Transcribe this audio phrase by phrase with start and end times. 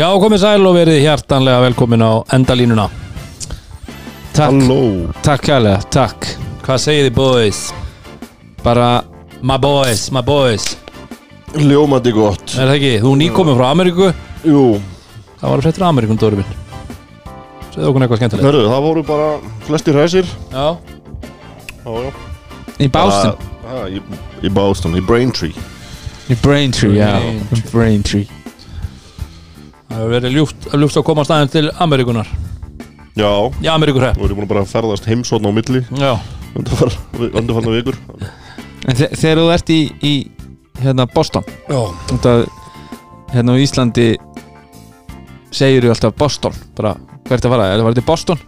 [0.00, 2.86] Já, komið sæl og verið hjartanlega velkomin á endalínuna.
[4.32, 5.10] Takk, Halló.
[5.20, 6.28] Takk kærlega, takk.
[6.64, 7.58] Hvað segið þið boys?
[8.64, 8.86] Bara,
[9.44, 10.70] my boys, my boys.
[11.52, 12.46] Ljómandi gott.
[12.54, 12.94] Er það ekki?
[13.04, 14.08] Þú nýkomið frá Ameríku?
[14.48, 14.64] Jú.
[15.42, 16.56] Það var fréttir Ameríkun, Dóri minn.
[17.68, 18.48] Segðu okkur eitthvað skemmtilegt.
[18.48, 19.30] Hörru, það voru bara
[19.68, 20.34] flestir hræsir.
[20.48, 20.66] Já,
[21.84, 22.10] Já, já.
[22.80, 23.48] Í Boston?
[23.68, 24.00] Já, í,
[24.48, 25.52] í Boston, í Braintree.
[26.32, 27.18] Í Braintree, já.
[27.20, 27.72] Braintree.
[27.76, 28.39] Braintree
[29.90, 32.30] það hefur verið ljúft, ljúft að koma staðin til Ameríkunar
[33.18, 34.16] Já, Í Ameríkur hrepp.
[34.16, 35.80] Við erum búin að bara ferðast heimsóðn á milli.
[35.98, 36.12] Já,
[36.56, 37.98] Undarfarna vikur.
[38.88, 40.12] En þe þegar þú ert í, í
[40.80, 41.80] hérna Boston já.
[42.10, 42.34] Þetta,
[43.34, 44.06] hérna á Íslandi
[45.52, 46.94] segir þú alltaf Boston bara,
[47.28, 48.42] hvert að fara, er það var til Boston?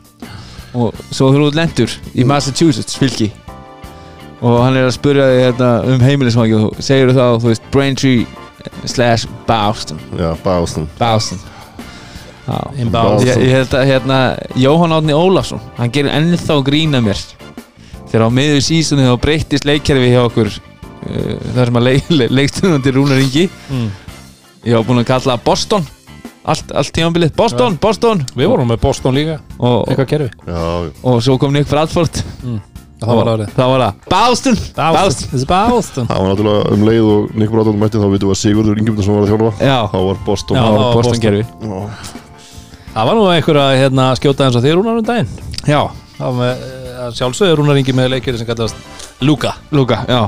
[0.73, 3.29] Og svo þú ert lendur í Massachusetts fylki
[4.43, 7.51] og hann er að spurja þig hérna, um heimilisvangi og þú segir þú þá, þú
[7.53, 8.25] veist, Braintree
[8.85, 11.41] slash Boston Já, Boston Boston
[12.47, 12.59] Já.
[12.77, 13.29] In Boston.
[13.29, 14.19] Ég, held að hérna
[14.59, 17.21] Jóhann Átni Ólafsson hann gerir ennþá grína mér.
[18.11, 22.35] Þegar á miður sísunni þá breyttist leikkerfi hjá okkur uh, þar sem að leik, leik,
[22.41, 23.47] leikstunandi Rúnar Ingi.
[23.71, 23.87] Mm.
[24.67, 25.87] ég var búinn að kalla Boston.
[26.43, 28.25] Allt, allt tímanbilið, Boston, Boston.
[28.35, 29.39] Við vorum með Boston líka.
[29.61, 30.31] Og, og, Eitthvað kerfi.
[30.51, 30.63] Já,
[31.13, 32.19] og svo kom Nick Bradford
[33.03, 33.53] Það var árið.
[33.57, 33.95] Þá var það.
[34.13, 38.09] Boston, Boston This is Boston það var náttúrulega um leið og Nick Bráðan mætti þá
[38.13, 39.53] vitum við að Sigurður Ingemyndarsson var að þjálfa.
[39.67, 40.63] Já, Þá var Boston Já.
[40.63, 41.21] það var Boston.
[41.27, 41.81] Kerfi Já.
[42.93, 45.29] Það var nú einhver að hérna, skjóta eins og þér Rúnar um daginn.
[45.65, 45.83] Já,
[46.19, 48.77] Það var með eh, sjálfsögður Rúnar Ingi með leikir sem kallast
[49.25, 49.55] Luka.
[49.73, 50.21] Lúka, já.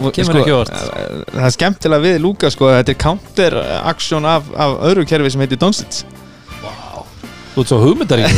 [0.00, 0.70] Og, Kemur ekki á óvart.
[0.72, 5.30] eh, Það er skemmtilega við Lúka sko, þetta er counter action af, af öðru kerfi
[5.34, 6.02] sem heitir Donstits
[7.54, 8.28] Þú ert svo hugmyndar í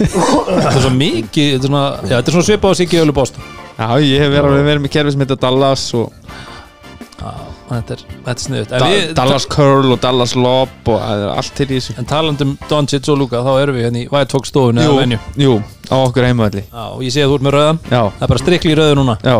[0.00, 3.14] Þetta er svo mikið Þetta er svona, já, þetta er svona svipað á Siggi Ölu
[3.16, 3.44] Boston.
[3.80, 6.12] Já, ég hef verið, verið með kerfi sem heitir Dallas og
[7.20, 7.30] Já,
[7.68, 8.86] þetta er, þetta er sniðut da
[9.18, 11.96] Dallas Curl og Dallas Lob og það er allt til í þessu.
[12.00, 15.18] En talandum Doncic og Luka Þá erum við hérna í White Fox stofunni eða venju.
[15.44, 15.56] jú,
[15.92, 17.80] á okkur heimavalli Já, og ég sé að þú ert með rauðan.
[17.92, 19.16] Já, Það er bara strikli í rauðu núna.
[19.20, 19.36] Já,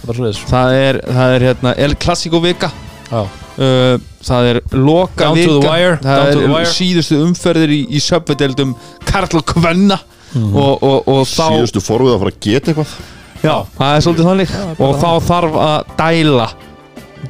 [0.00, 2.72] er bara svo þess það er, það er hérna El Clasico vika
[3.10, 3.20] Já,
[3.58, 8.00] uh, Það er loka Down to vika the wire, Það er síðustu umferðir í, í
[8.04, 8.74] söpvedeldum
[9.08, 10.00] Karl og Kvenna
[10.30, 10.52] Mhm.
[10.54, 12.90] og, og, og þá Síðustu forvið að fara að geta eitthvað.
[13.42, 14.52] Já, það er svolítið þannig.
[14.54, 16.46] Bara Og þá þarf að dæla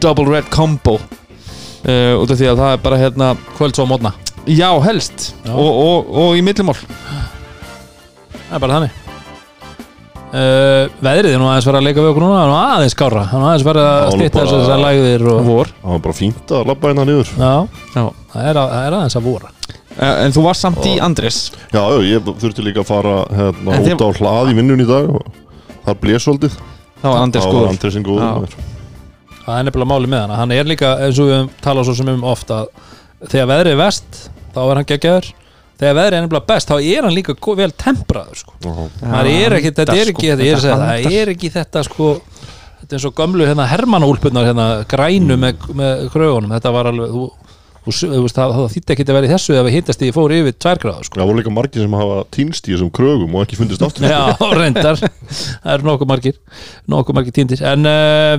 [0.04, 0.98] Double red combo.
[1.80, 4.12] Uh, Út af því að það er bara hérna kvöld svo á mótna
[4.44, 5.30] Já, helst.
[5.46, 5.54] Já.
[5.56, 6.76] Og, og, og í millimál.
[6.76, 9.09] Það er bara þannig
[10.30, 12.94] uh, Veðrið er nú aðeins verið að leika við okkur núna Það er nú aðeins
[12.96, 15.40] skára Það er nú aðeins verið að Já, nú stýtta bara- þessar lægðir og...
[15.50, 15.72] Vor.
[15.80, 17.32] Það var bara fínt að labba hérna niður.
[17.36, 17.52] Já,
[17.96, 18.04] Já.
[18.34, 19.52] það er, að, það er aðeins að vora.
[19.90, 21.38] Uh, En þú varst samt í Andres
[21.74, 25.08] Já, já, ég þurfti líka að fara hérna, út á hlað í vinnun í dag
[25.18, 25.26] og
[25.86, 26.58] það blés svolítið.
[27.00, 27.74] Það var Það var
[28.06, 28.54] góður.
[29.40, 31.94] Það er nefnilega máli með hann Hann er líka, eins og við höfum talað svo
[31.98, 32.58] sem um ofta
[33.24, 34.18] Þegar veðrið er vest
[34.54, 35.30] Þá er hann geggjaður
[35.80, 38.56] Þegar veðrið er nefnilega best Þá er hann líka vel tempraður sko.
[38.60, 38.72] Já.
[39.00, 41.32] Það er ekki, þetta er sko, ekki þetta, ég er að segja, þetta það er
[41.34, 42.08] ekki þetta sko
[42.80, 47.14] Þetta er eins og gömlu hérna, hermanúlpunar hérna, grænu með, með krögunum Þetta var alveg
[47.14, 47.24] þú,
[47.86, 50.34] þú, þú það, það þýtti ekki að vera í þessu ef við hittast í fór
[50.36, 51.20] yfir tvær gráður sko.
[51.20, 54.22] Það voru líka margir sem hafa týnst í þessum krögum og ekki fundist aftur Já,
[54.60, 56.40] reyndar Það eru nokkuð margir
[56.90, 58.34] Nokkuð margir týndir En uh,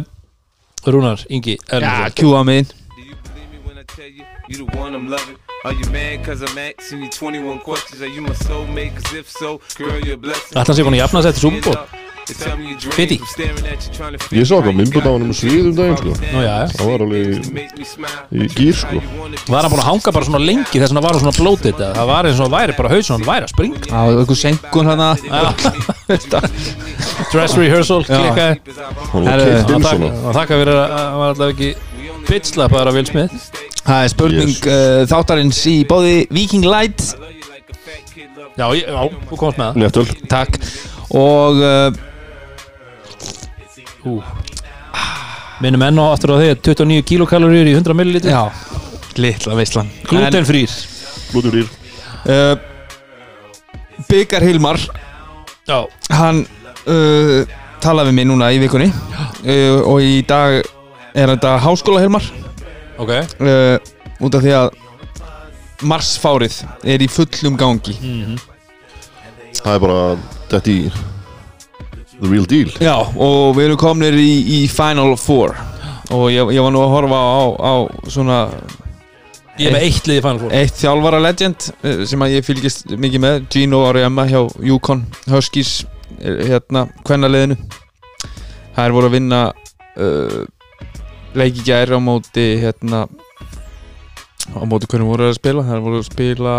[0.90, 2.18] Rúnar, Ingi Já, Erlendsson.
[2.18, 2.76] kjúa mig
[5.64, 8.02] Are you mad cause I'm asking you 21 questions?
[8.02, 8.96] Are you my soulmate?
[8.96, 10.58] Cause if so, girl, you're a blessing.
[10.58, 11.78] Ætli hann sé búinn að jafna sig eftir Bowl?
[12.96, 13.18] Fiti.
[14.34, 16.16] Ég sá eitthvað myndbund á hann um svið um daginn sko.
[16.18, 16.66] Nú, já, já.
[16.80, 17.30] Það var alveg í,
[18.42, 18.98] í gýr sko
[19.52, 22.10] Var hann búin að hanga bara svona lengi þess að var hann svona blótið Það
[22.16, 24.90] var eins og hann væri bara haus og hann væri að springa Já, einhver senkun
[24.90, 25.10] hana
[27.30, 28.80] Dress rehearsal, klikkaði
[29.14, 31.76] Hann var keitt inn Og svona og þakka fyrir að hann var alltaf ekki
[32.32, 34.62] pitslapaður af Will Smith Það er spurning Yes.
[34.68, 37.02] uh, þáttarins í bóði Viking Light.
[38.58, 39.80] Já, ég, já, þú komst með það.
[39.82, 40.58] Léttöl Takk.
[41.18, 41.92] Og uh,
[44.08, 44.16] Ú.
[45.62, 48.48] Minnum enn og aftur á því 29 kilokaloríur í 100 millilitri Já,
[49.22, 49.90] litla veislan.
[50.10, 51.68] Glutenfrýr ír
[52.26, 52.56] uh,
[54.10, 54.80] Byggar Hilmar.
[55.70, 55.86] Já,
[56.18, 56.42] Hann
[56.90, 57.46] uh,
[57.82, 58.90] talaði við mig núna í vikunni.
[59.46, 60.62] Uh, Og í dag
[61.14, 62.26] er þetta Háskóla Hilmar
[62.98, 63.12] ok.
[63.40, 63.78] Uh,
[64.22, 64.68] Út af því að
[65.82, 67.96] Marsfárið er í fullum gangi.
[69.62, 70.02] Það er bara
[70.52, 70.92] þetta í
[72.22, 72.70] The real deal.
[72.78, 75.56] Já, og við erum komnir í, í Final Four.
[76.14, 77.74] Og ég, ég var nú að horfa á, á
[78.14, 78.38] svona
[79.58, 80.54] Ég er með eitt liði Final Four.
[80.54, 83.40] eitt þjálfara legend eh, sem að ég fylgist mikið með.
[83.54, 85.02] Gino Auriemma hjá Yukon
[85.34, 85.80] Huskies
[86.20, 87.58] eh, hérna, kvennaliðinu.
[88.76, 90.38] Það er voru að vinna uh,
[91.38, 93.06] leiki gær á móti hérna
[94.52, 95.66] á móti hvernig voru þeir að spila?
[95.68, 96.56] Það voru að spila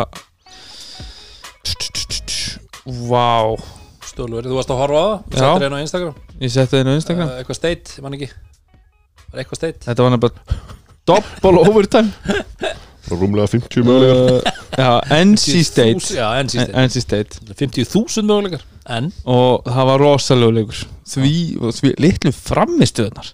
[2.83, 3.55] Vá.
[4.13, 5.19] Stólver, þú varst að horfa á það?
[5.33, 5.43] Já.
[5.43, 6.17] Settir einu á Instagram?
[6.43, 7.29] Ég setti það inn á Instagram.
[7.29, 8.29] Uh, Eitthvað steit, mann ekki.
[9.33, 10.57] Var eitthvað steit Þetta var nefnilega
[11.09, 12.11] Double overtime.
[13.13, 14.91] Rúmlega 50 mögulegar uh, Já,
[15.23, 16.11] NC State.
[16.17, 16.85] Já, NC State.
[16.87, 17.41] NC State.
[17.63, 18.67] 50.000 möguleikar.
[18.91, 21.33] En og það var rosalegu leikur því,
[21.79, 23.29] því litlu framistuðunar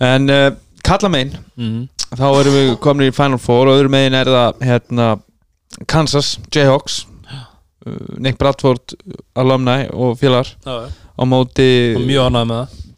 [0.00, 0.48] en uh,
[0.86, 1.80] kalla megin mm.
[2.16, 5.08] þá erum við komin í Final Four og öðru megin er það hérna,
[5.90, 8.96] Kansas, Jayhawks uh, Nick Bradford
[9.38, 10.54] alumni og félagar.
[11.20, 11.70] Á móti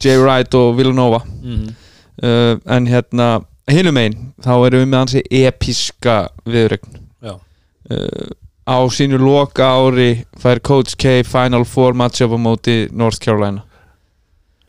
[0.03, 1.23] Jay Wright og Villanova.
[1.43, 1.75] Mm.
[2.23, 3.33] uh, en hérna
[3.71, 6.17] hinum megin þá erum við með hansi episka
[6.49, 7.35] viðregn Já.
[7.35, 8.31] uh,
[8.67, 13.65] á sínu loka ári fær Coach K Final Four matchup á móti North Carolina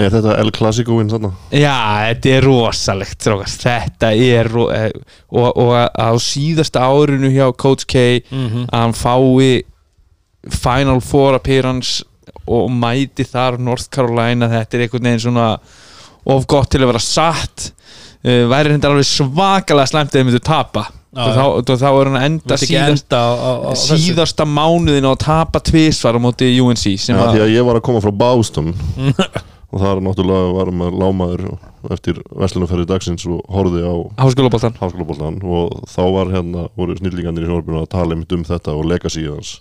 [0.01, 1.30] Er þetta El Clasico-in þarna?
[1.54, 1.75] Já,
[2.07, 3.62] þetta er rosalegt strókast.
[3.68, 4.88] þetta er ro eh,
[5.30, 9.62] og, og á síðasta árinu hjá Coach K Mm að hann fái
[10.50, 12.04] Final Four appearance
[12.50, 15.45] og mæti þar North Carolina þetta er einhvern veginn svona
[16.25, 17.69] of gott til að vera satt
[18.25, 21.88] uh, væri þetta alveg svakalega slæmt ef þeir myndu tapa Já, og þá, og þá
[21.94, 23.98] er hann að enda síðast, enda á, á, á þessu.
[24.01, 27.68] síðasta mánuðin á að tapa tvisvar á móti UNC sem Já, að, því að ég
[27.68, 28.72] var að koma frá Boston
[29.74, 31.44] og það er náttúrulega varum að lámaður
[31.96, 37.81] eftir veslunaferði dagsins og horfði á háskólaboltan og þá var hérna, voru snillingarnir í sjónarbyrjun
[37.81, 39.56] að tala einmitt um þetta og legacy hans.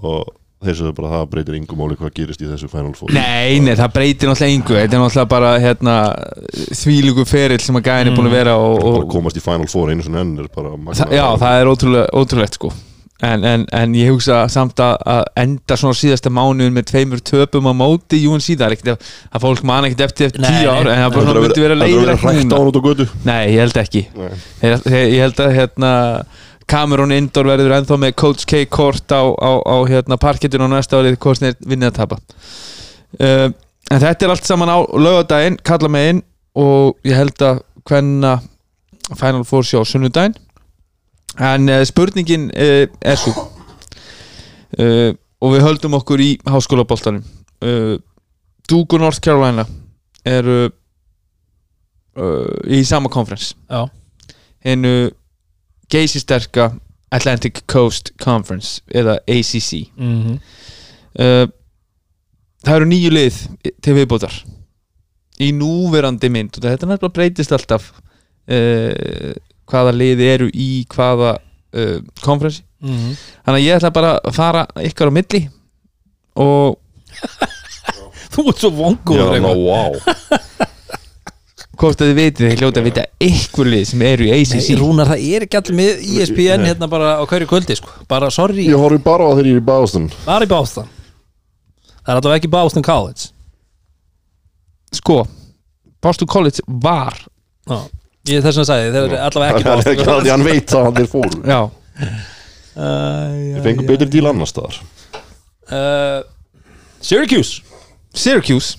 [0.00, 0.32] Og
[0.64, 3.12] þeir sögðu bara að það breytir yngum máli hvað gerist í þessu Final Four.
[3.14, 4.78] Nei, nei, það breytir náttúrulega engu.
[4.80, 6.00] Þetta er náttúrulega bara hérna,
[6.80, 9.92] þvílugu ferill sem að gæðin er búin að vera og, og, komast í Final Four
[9.92, 12.72] einu svona enn er bara það, Já, það er ótrúlega, ótrúlegt sko
[13.26, 17.66] en, en, en ég hugsa samt að, að enda svona síðasta mánuðin með tveimur töpum
[17.66, 18.20] á móti
[18.60, 21.40] það er ekkert að, fólk man ekkert eftir, eftir tíu ár en það bara svona
[21.40, 21.78] að myndi vera
[22.84, 23.08] götu.
[23.26, 24.04] Nei, ég held ekki.
[24.62, 25.92] Ég, ég held að hérna
[26.68, 31.00] Cameron Indoor verður ennþá með Coach K kort á, á, á hérna, parkettinu á næsta
[31.00, 32.20] árið hvort þeir vinnið að tapa.
[33.18, 33.48] Uh,
[33.88, 36.22] en þetta er allt saman á lögadaginn, kalla mig inn
[36.58, 38.36] og ég held að hvenna
[39.16, 40.36] Final Four sjá sunnudaginn
[41.38, 43.32] en uh, spurningin uh, er svo
[44.78, 47.22] uh, og við höldum okkur í háskólaboltanum.
[47.62, 47.96] Uh,
[48.68, 49.64] Duke og North Carolina
[50.26, 50.58] eru
[52.18, 53.54] uh, í sama konferens
[54.66, 55.10] hennu
[55.88, 56.72] geysi sterka
[57.14, 60.36] Atlantic Coast Conference eða ACC mm
[61.22, 61.46] uh,
[62.66, 63.36] það eru nýju lið
[63.84, 64.34] til viðbótar
[65.42, 66.58] í núverandi mynd.
[66.58, 67.92] Og þetta nefnilega breytist alltaf
[69.68, 73.14] hvaða lið eru í hvaða uh, konferensi -hmm.
[73.44, 75.44] þannig að ég ætla bara að fara ykkar á milli
[76.36, 76.78] og
[78.28, 79.96] Þú ert svo vongur Já, ná, wow
[81.78, 84.78] hvort að þið vitið þið hljóta að vita ykkur lið sem eru í ACC Nei,
[84.80, 86.68] Rúnar, það er ekki allir með ESPN Nei.
[86.72, 87.92] hérna bara á hverju kvöldi sko.
[88.10, 90.88] bara sorry, Ég horfi bara á er í Boston bara í Boston
[92.02, 93.28] Það er alltaf ekki Boston College
[94.98, 95.20] sko
[96.02, 97.14] Boston College var
[97.68, 97.78] Já.
[98.28, 100.46] Ég er þess að sagði, þeir eru allavega ekki Það er Boston ekki að hann
[100.48, 101.60] veit að hann er fór já,
[102.78, 104.76] Ég fengur betur díl annars staðar.
[105.68, 106.20] Uh,
[107.02, 107.62] Syracuse.
[108.14, 108.76] Syracuse.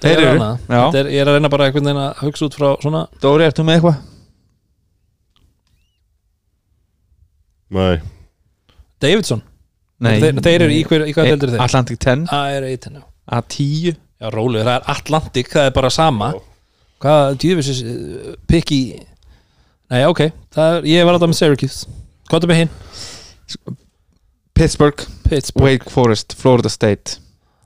[0.00, 0.46] Þeir Þeir eru.
[0.68, 0.82] já.
[1.00, 3.02] Er, Ég er að reyna bara einhvern veginn að hugsa út frá svona.
[3.22, 3.98] Dóri, ertu með eitthvað?
[7.74, 7.98] Nei,
[9.02, 9.42] Davidson.
[10.04, 10.18] Nei.
[10.22, 11.62] Þeir, þeir eru í hver, í hvað heldur þeir?
[11.64, 13.00] Atlantic 10 Það er eitt henni
[13.34, 16.28] A10 Já, rólega, það er Atlantic, það er bara sama
[17.02, 18.78] Hvað, djúfisis uh, Piki
[19.92, 20.20] Nei, ok,
[20.54, 21.90] það er, ég var alltaf með Syracuse.
[22.30, 22.70] Hvað er með hinn?
[24.56, 25.64] Pittsburgh, Pittsburgh.
[25.66, 27.18] Wake Forest, Florida State.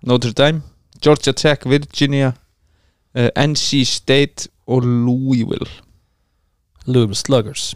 [0.02, 0.62] Notre Dame,
[1.04, 2.32] Georgia Tech, Virginia
[3.14, 5.68] uh, NC State og Louisville.
[6.88, 7.70] Louisville Sluggers.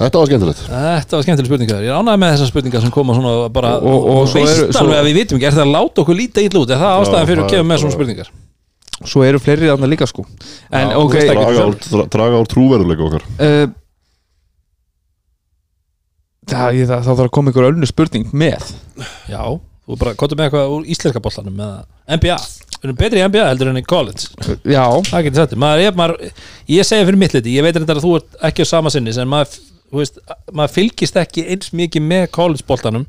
[0.00, 0.60] Þetta var skemmtilegt.
[0.70, 3.88] Þetta var skemmtileg spurningar Ég er ánægð með þessar spurningar sem koma svona bara Og-
[3.90, 5.48] og- og svo veist eru- svo- alveg að við vitum ekki.
[5.50, 6.70] Er það að láta okkur líta ítla út?
[6.72, 8.30] Er það ástæðan fyrir að gefa með svona spurningar?
[9.08, 10.26] Svo eru fleiri þarna líka sko.
[10.70, 13.24] En Já, ok þú veist ekki- Draga úr, dra- draga úr trúveruleika okkar.
[13.40, 13.70] Uh,
[16.50, 18.66] það, ég, það, þá þarf að koma ykkur önnur spurning með.
[19.30, 19.42] Já,
[19.86, 21.78] þú bara kottum með eitthvað úr íslenska boltanum með
[22.18, 22.40] NBA
[22.80, 24.28] Við erum betri í NBA heldur en í college.
[24.64, 26.30] Já, Það getur sagt maður, er, maður,
[26.72, 29.12] Ég segja fyrir mitt liti, ég veit þetta að þú ert ekki á sama sinni
[29.12, 29.58] en maður,
[29.92, 33.04] þú veist, maður fylgist ekki eins mikið með college boltanum.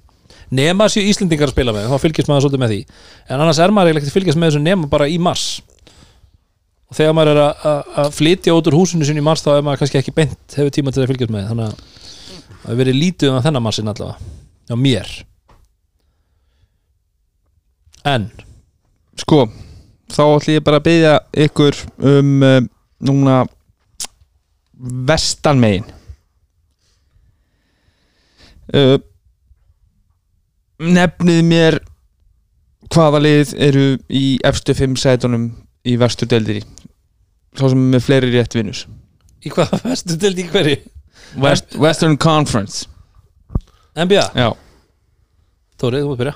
[0.52, 2.80] Nema séu Íslendingar að spila með þá fylgist maður svolítið með því.
[3.32, 5.46] En annars er maður að fylgjast með þessu nema bara í mars
[6.92, 9.52] og þegar maður er að- að að flytja út úr húsinu sinni í mars þá
[9.56, 11.48] er maður kannski ekki beint hefur tíma til að fylgjast með.
[11.48, 11.76] Þannig að
[12.52, 14.18] það hefur verið lítið um þennan marsin allavega.
[14.72, 15.12] Á mér.
[18.12, 18.32] En
[25.08, 25.86] vestan megin
[28.74, 28.98] uh,
[30.82, 31.78] nefnið mér
[32.92, 35.52] hvaða lið eru í efstu fimm sætunum
[35.88, 36.64] í verstu deildir
[37.58, 38.86] svo sem er með fleiri rétt vinnus
[39.42, 40.78] Í hvað vestu til í hverju?
[41.42, 42.86] West, Western Conference.
[43.96, 44.26] NBA?
[44.36, 44.52] já,
[45.82, 46.34] Tórið, þú mátt byrja.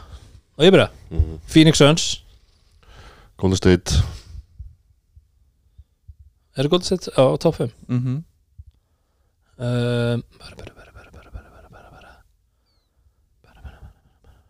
[0.57, 0.87] Og ég byrja?
[1.51, 2.05] Phoenix Suns.
[3.37, 3.99] Golden State.
[6.55, 7.69] Er það góð sett á top 5?
[7.87, 8.23] mm -hmm.
[9.57, 12.11] Um, bara, bara, bara, bara, bara, bara, bara, bara, bara.
[13.43, 13.79] Bara, bara, bara,
[14.23, 14.41] bara.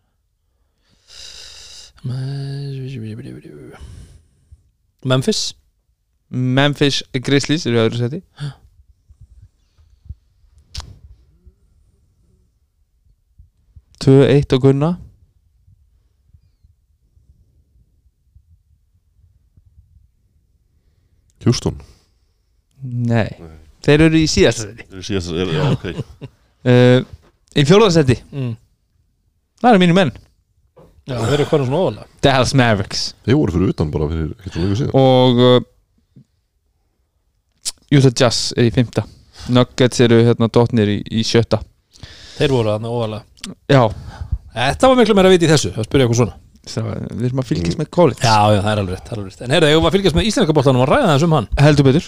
[5.06, 5.54] Memphis?
[6.30, 8.22] Memphis Grizzlies eru öðru seti
[14.06, 14.92] Tvö, eitt og Gunna.
[21.46, 21.80] Houston.
[22.86, 23.30] Nei,
[23.86, 26.06] þeir eru í síðast seti Þeir eru síðast er, já, okay.
[26.70, 27.00] uh,
[27.56, 28.52] Í fjórðarsæti mm.
[29.62, 30.14] Það eru mínu menn
[31.06, 33.04] Já, þeir eru hvernig svona óvalega Dallas Mavericks.
[33.28, 34.96] Þeir voru fyrir utan bara fyrir ekkert svo lengur síðan.
[34.98, 35.60] Og uh,
[37.94, 39.06] Utah Jazz er í fymta
[39.54, 41.60] Nuggets eru hérna dotnir í, í sjötta.
[42.40, 43.24] Þeir voru þarna óvalega
[43.70, 43.84] Já,
[44.56, 46.36] Þetta var miklu meira að vita í þessu að spyrja eitthvað svona.
[46.66, 48.22] Það, við erum að fylgjast með college.
[48.24, 49.44] Já, já, það er alveg rétt, það er alveg rétt.
[49.46, 51.52] En heyrðu, ég var að fylgjast með íslenska boltanum og ræða þess um hann?
[51.62, 52.06] Heldur betur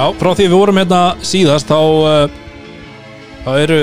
[0.00, 2.30] Já, frá því við vorum hérna síðast þá, uh,
[3.44, 3.80] þá eru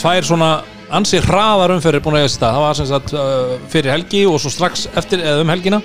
[0.00, 0.48] tvær svona
[0.90, 2.56] ansi hraðar umferðir búin að eiga sér stað.
[2.56, 5.78] Það var sem sagt uh, fyrir helgi og svo strax eftir eða um helgina.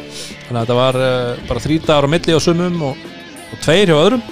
[0.48, 3.04] Þannig að þetta var uh, bara dagar á milli á sumum og,
[3.52, 4.24] og tveir hjá öðrum.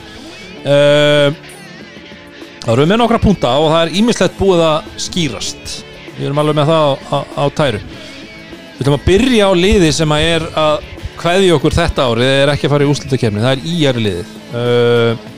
[2.65, 5.77] Erum við með nokkra punta og það er ímislegt búið að skýrast.
[6.15, 7.83] Við erum alveg með það á, á, á tæru.
[7.85, 10.89] Við ætlum að byrja á liði sem að er að
[11.21, 12.33] kveðja okkur þetta árið.
[12.33, 15.31] Er ekki að fara í úrslutakefni, það er íjari liðið uh,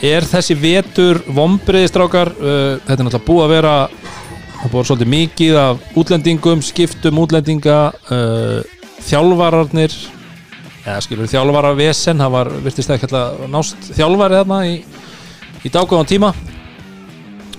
[0.00, 3.74] er þessi vetur vombriðistrákar uh, þetta er náttúrulega búið að vera
[4.60, 9.94] það búið svolítið mikið af útlendingum skiptum útlendinga uh, þjálfararnir
[10.80, 14.74] eða skilur þjálfara vesen það var virtist ekki alltaf nást þjálfari þarna í,
[15.64, 16.32] í dágóðan tíma.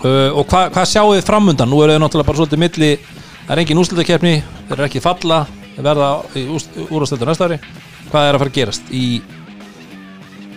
[0.01, 3.53] Uh, og hva, hvað sjáu þið framundan nú eru þið náttúrulega bara svolítið milli það
[3.53, 4.36] er engin úrslutakefni,
[4.69, 5.43] þeir eru ekki falla
[5.81, 7.62] verða í úrstöldur næsta ári.
[8.10, 9.05] Hvað er að fara að gerast í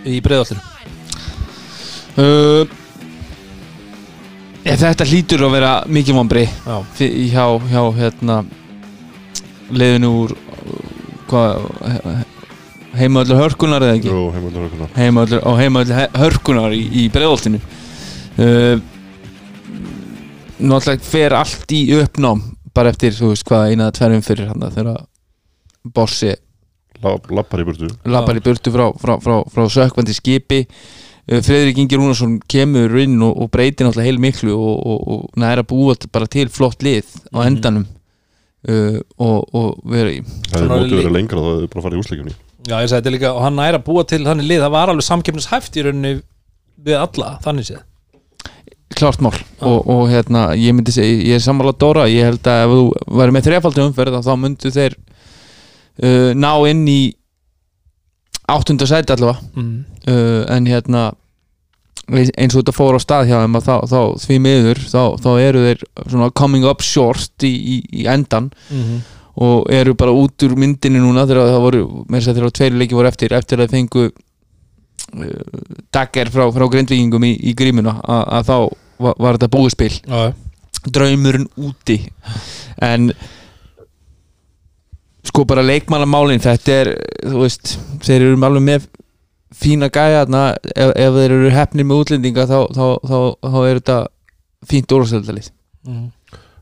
[0.05, 0.74] í breiðallinu
[2.19, 2.65] uh,
[4.65, 8.39] Ef þetta hlýtur að vera mikið vombri Já, hjá, hjá hérna
[9.75, 10.33] leiðinu úr
[11.29, 11.67] hvað
[12.95, 14.13] heimöldur hörkunar eða ekki?
[14.13, 18.77] Jú, heimöldur hörkunar heimöldur, og heimöldur hörkunar í, í breiðoltinu uh,
[20.65, 22.43] náttúrulega fer allt í uppnám
[22.75, 25.05] bara eftir, þú veist hvað, eina eða tverjum fyrir hann þegar
[25.95, 26.35] bossi
[27.05, 27.91] Lappar í burtu.
[28.09, 30.63] lappar í burtu frá, frá, frá, frá sökvandi skipi
[31.31, 35.41] uh, Friðrik Ingi Rúnarsson kemur inn og, og breytir náttúrulega heil miklu og, og, og
[35.41, 37.47] næra búa til- bara til flott lið á Mhm.
[37.53, 37.87] endanum.
[38.65, 42.01] Uh, og, og vera í Það Svona mótið verið lengra þá hefur bara farið í
[42.01, 44.71] úrsleikjumni Já, ég sagði þetta líka og hann næra að búa til þannig lið, það
[44.73, 46.13] var alveg samkeppnishæft í rauninni
[46.85, 47.83] við alla, þannig séð.
[48.97, 49.35] Klart mál.
[49.61, 52.07] Og, og hérna, ég myndi segja, ég er sammála Dóra.
[52.09, 56.83] Ég held að ef þú væri með þrefaldi umferð þá myndu þeir uh, ná inn
[56.89, 56.99] í
[58.51, 59.41] áttunda sæti allavega.
[59.57, 59.85] Mm.
[60.09, 61.05] uh, en hérna
[62.05, 65.63] eins og þetta fór á stað hjá þeim þá, þá því miður, þá, þá eru
[65.65, 65.85] þeir
[66.37, 71.25] coming up short í, í, í endan Mm og eru bara út úr myndinni núna
[71.27, 75.31] þegar það voru, með þess að þegar tveiri leiki voru eftir eftir að fengu uh,
[75.95, 78.59] dagger frá, frá grindvíkingum í, í grímuna að, að þá
[79.07, 80.21] var, var þetta búispil Já,
[80.95, 81.99] draumurinn úti.
[82.85, 83.11] En
[85.35, 86.89] sko bara leikmannamálin þetta er,
[87.27, 87.73] þú veist
[88.07, 88.85] þeir eru alveg með
[89.55, 93.81] fína gæja þarna, ef, ef þeir eru hefnir með útlendinga þá, þá, þá, þá er
[93.81, 93.97] þetta
[94.71, 95.51] fínt úrstældalið
[95.91, 96.05] mm.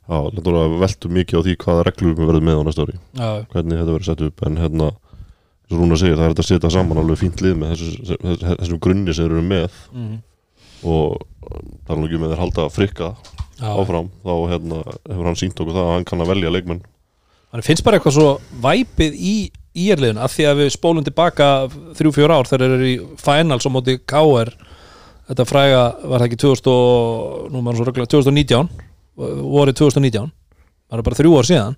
[0.02, 2.84] Já, þetta voru að veltu mikið á því hvaða reglum við verðum með á næsta
[2.84, 2.96] ári.
[3.16, 4.42] Já, hvernig þetta verður sett upp.
[4.48, 7.54] En hérna, eins og Rúna segir, það er þetta að setja saman alveg fínt lið
[7.60, 9.78] með þessu, þessu, þessum grunni sem þeir eru með.
[9.94, 10.16] Mm.
[10.82, 11.22] og
[11.86, 13.12] það er nú ekki með þeir halda frikka
[13.60, 13.68] já.
[13.70, 16.82] áfram, þá hérna, hefur hann sínt okkur það að hann kann að velja leikmenn
[17.52, 18.28] Þannig finnst bara eitthvað svo
[18.64, 19.34] væpið í
[19.82, 21.48] íerliðun af því að við spólum tilbaka
[21.98, 24.52] þrjú, fjór ár þegar þeir eru í finals á móti KR
[25.28, 28.72] þetta fræga var það ekki 2000 og, nú maður svo regla, 2019
[29.16, 30.32] vorið 2019
[30.92, 31.76] það er bara þrjú ár síðan.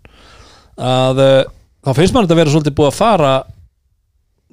[0.74, 1.40] Að uh,
[1.86, 3.32] þá finnst maður þetta að vera svolítið búið að fara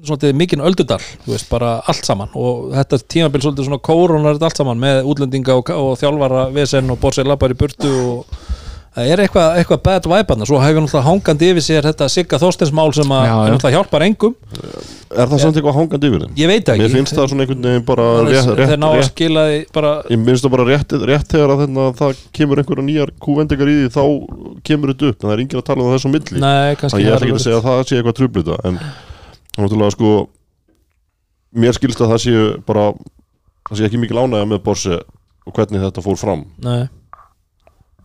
[0.01, 2.33] svolítið mikinn öldudal þú veist, bara allt saman.
[2.37, 6.93] Og þetta tímabil svolítið svona kórónar þetta allt saman með útlendinga og, og þjálfara vesen
[6.93, 8.60] og í burtu og
[8.91, 12.89] það er eitthvað, eitthvað bad vibe svo hefur náttúrulega hangandi yfir sér þetta Sigga Þorsteinsmál
[12.97, 14.33] sem að náttúrulega hjálpar engum.
[15.11, 16.33] Er það samt eitthvað hangandi yfir þeim?
[16.41, 16.97] ég veit það Mér ekki.
[16.97, 19.71] finnst það svona einhvern veginn bara rétt, rétt, rétt.
[19.77, 23.71] bara Ég minnst það bara rétt, rétt þegar að þarna, það kemur einhverja nýjar kúvendingar
[23.71, 24.03] í því þá
[24.67, 26.43] kemur þetta upp, en það er enginn að tala um það þessu milli.
[26.43, 28.79] Nei, kannski ég ætla ekki að segja að það sé eitthvað trublita en
[29.57, 30.13] náttúrulega sko
[31.61, 32.35] mér skilst að það sé
[32.67, 32.85] bara
[33.69, 34.99] það sé ekki mikil ánægja með Borse
[35.47, 36.43] og hvernig þetta fór fram.
[36.63, 36.85] Nei,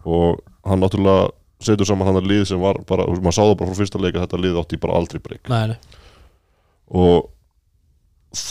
[0.06, 1.30] og hann náttúrulega
[1.66, 4.26] setur saman hann að lið sem var bara, maður sáðu bara frá fyrsta leika að
[4.26, 5.49] þetta lið átti bara aldrei breyk.
[6.92, 7.30] Og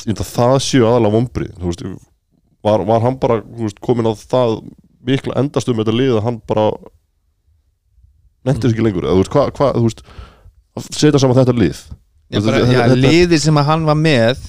[0.09, 1.97] að það séu aðalega vombrið
[2.65, 4.55] var, var hann bara þú veist, komin á það
[5.05, 6.65] mikla endast um þetta lið að hann bara
[8.45, 9.69] nefndir ekki lengur eða þú veist, hvað, hva,
[10.79, 11.83] að setja saman þetta lið?
[11.85, 14.43] Já, Þetta- bara, þetta- já, þetta- liðið sem að hann var með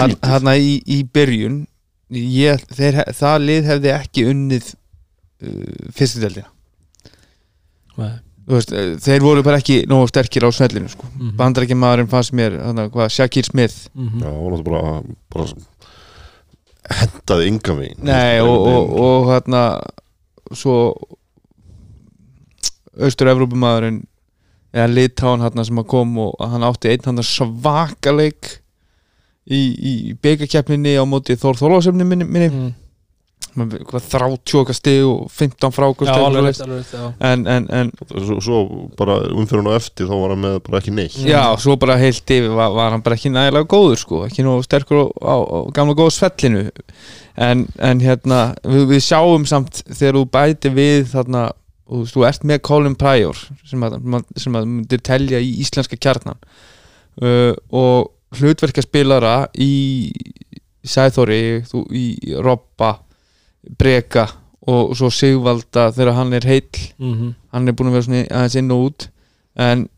[0.00, 1.66] hann, hann í, í byrjun
[2.16, 6.48] ég, þeir, það lið hefði ekki unnið uh, fyrstudeldina
[8.46, 11.06] veist, eh, þeir voru bara ekki nógu sterkir á svellinu sko.
[11.16, 11.36] Mhm.
[11.36, 12.58] bandarækjamaðurinn fannst mér
[13.10, 14.20] Shakir Smith Mhm.
[14.22, 15.46] já, og náttúrulega bara, bara
[17.00, 19.62] hendaði enga veginn Nei, og, og, og hérna
[20.54, 20.94] svo
[22.96, 24.04] austur-Evrópumaðurinn
[24.76, 28.58] eða Litáin hérna sem að kom og hann átti einn hann svakaleik
[29.46, 32.48] í, í byggakeppninni á móti Þór Þorlásefni minni, minni.
[32.50, 32.74] Mm.
[33.56, 36.10] 30 stig og 15 frákust
[37.24, 38.58] en, en, en svo, svo
[38.98, 41.16] bara umfyrir á eftir þá var hann með bara ekki neitt.
[41.24, 44.58] Já, svo bara heilt yfir var, var hann bara ekki nægilega góður sko, ekki nú
[44.64, 46.66] sterkur á, á, á gamla góða svellinu.
[47.36, 51.46] En, en hérna, við, við sjáum samt þegar þú bæti við þarna,
[51.86, 53.98] og þú ert með Colin Pryor sem að,
[54.36, 56.40] sem að myndir telja í íslenska kjarnan.
[57.16, 60.12] Uh, og hlutverkaspilara í
[60.86, 62.98] Sæþóri, þú, í Robba
[63.78, 64.28] Breka
[64.66, 67.34] og svo Sigvalda þegar hann er heill Mhm.
[67.52, 69.08] hann er búin að vera svona aðeins inn og út
[69.56, 69.88] en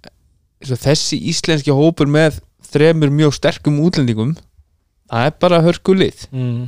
[0.65, 4.35] þessi íslenski hópur með þremur mjög sterkum útlendingum
[5.11, 6.67] það er bara hörkulið Mhm.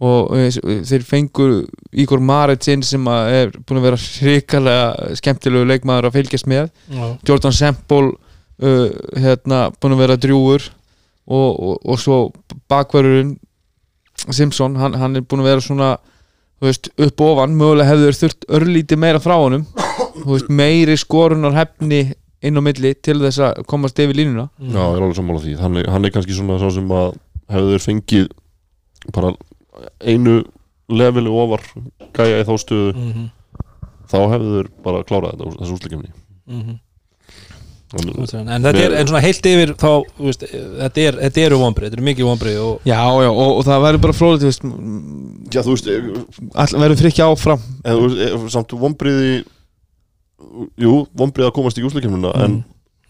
[0.00, 0.50] og eh,
[0.86, 6.70] þeir fengur Ígor Maretsinn sem er búin að vera hrikalega skemmtilegu leikmaður að fylgjast með
[6.88, 7.18] Já.
[7.26, 8.12] Jordan Semple
[8.62, 10.68] uh, hérna, búin að vera drjúur
[11.26, 12.32] og, og, og svo
[12.70, 13.38] bakverðurinn
[14.30, 15.90] Simpson, hann, hann er búin að vera svona
[16.68, 19.64] veist, upp ofan, mögulega hefur þurft örlítið meira frá honum
[20.20, 22.00] þú veist, meiri skorunar hefni
[22.42, 25.56] inn á milli til þess að komast yfir línuna Já, ég er alveg sammála því
[25.60, 27.14] hann er, hann er kannski svona sá sem að
[27.50, 28.28] hefur fengið
[29.14, 29.32] bara
[30.04, 30.42] einu
[30.90, 31.62] leveli ofar
[32.16, 33.26] gæja í þá stöðu Mhm.
[34.10, 36.10] þá hefur bara klárað þetta þessu úsleikefni
[36.50, 36.78] Mhm.
[36.78, 36.80] Þannig-
[37.90, 41.88] en þetta er, en svona heilt yfir þá, þú veist, þetta er, þetta eru vonbrið,
[41.88, 44.66] þetta eru mikið vonbrið og Já, já, og, og það verður bara fróðið, þú veist
[45.50, 47.64] Já, þú veist, ef- all, verður frikki áfram.
[47.82, 49.32] En þú veist, ef- samt vonbriði
[50.80, 52.60] jú, vonbriði að komast í úsleikefnina en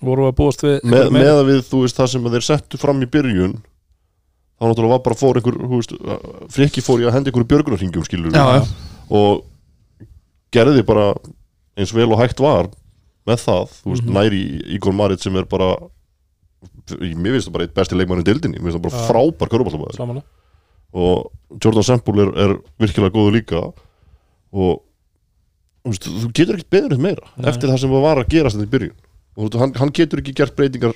[0.00, 3.04] voru að búast við með, með að við, þú veist, það sem þeir settu fram
[3.04, 5.94] í byrjun þá náttúrulega var bara fór einhver, þú veist,
[6.56, 8.64] frikki fór í að henda einhverju björgunarhingjum skilur já.
[9.12, 9.44] og
[10.52, 11.12] gerði bara
[11.78, 12.68] eins vel og hægt var
[13.28, 14.14] með það, þú veist, Mhm.
[14.16, 14.40] næri
[14.76, 15.76] Ígor Marit sem er bara
[17.00, 19.09] í- mér finnst það bara eitt besti leikmann í dildinni mér finnst það bara Já.
[19.11, 19.48] frábær
[19.96, 20.24] Samanlega.
[20.92, 21.30] og
[21.62, 23.61] Jordan Semple er, er virkilega góðu líka
[24.52, 24.80] og
[25.85, 27.48] þú, veist, þú getur ekkert beður eitt meira Nei.
[27.50, 28.96] eftir það sem var að gerast þetta í byrjun
[29.37, 30.94] og þú veist, hann, hann getur ekki gert breytingar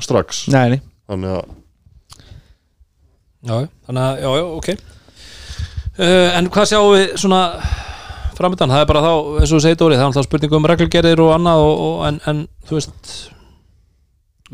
[0.00, 1.44] strax Nei, nei þannig að
[3.44, 4.68] já, þannig að, já, já, ok
[5.98, 7.40] uh, en hvað sjáum við svona
[8.38, 10.68] framöndan, það er bara þá eins og þú segir Dóri, það er alltaf spurning um
[10.70, 13.14] reglugerðir og annað og, og, en, en þú veist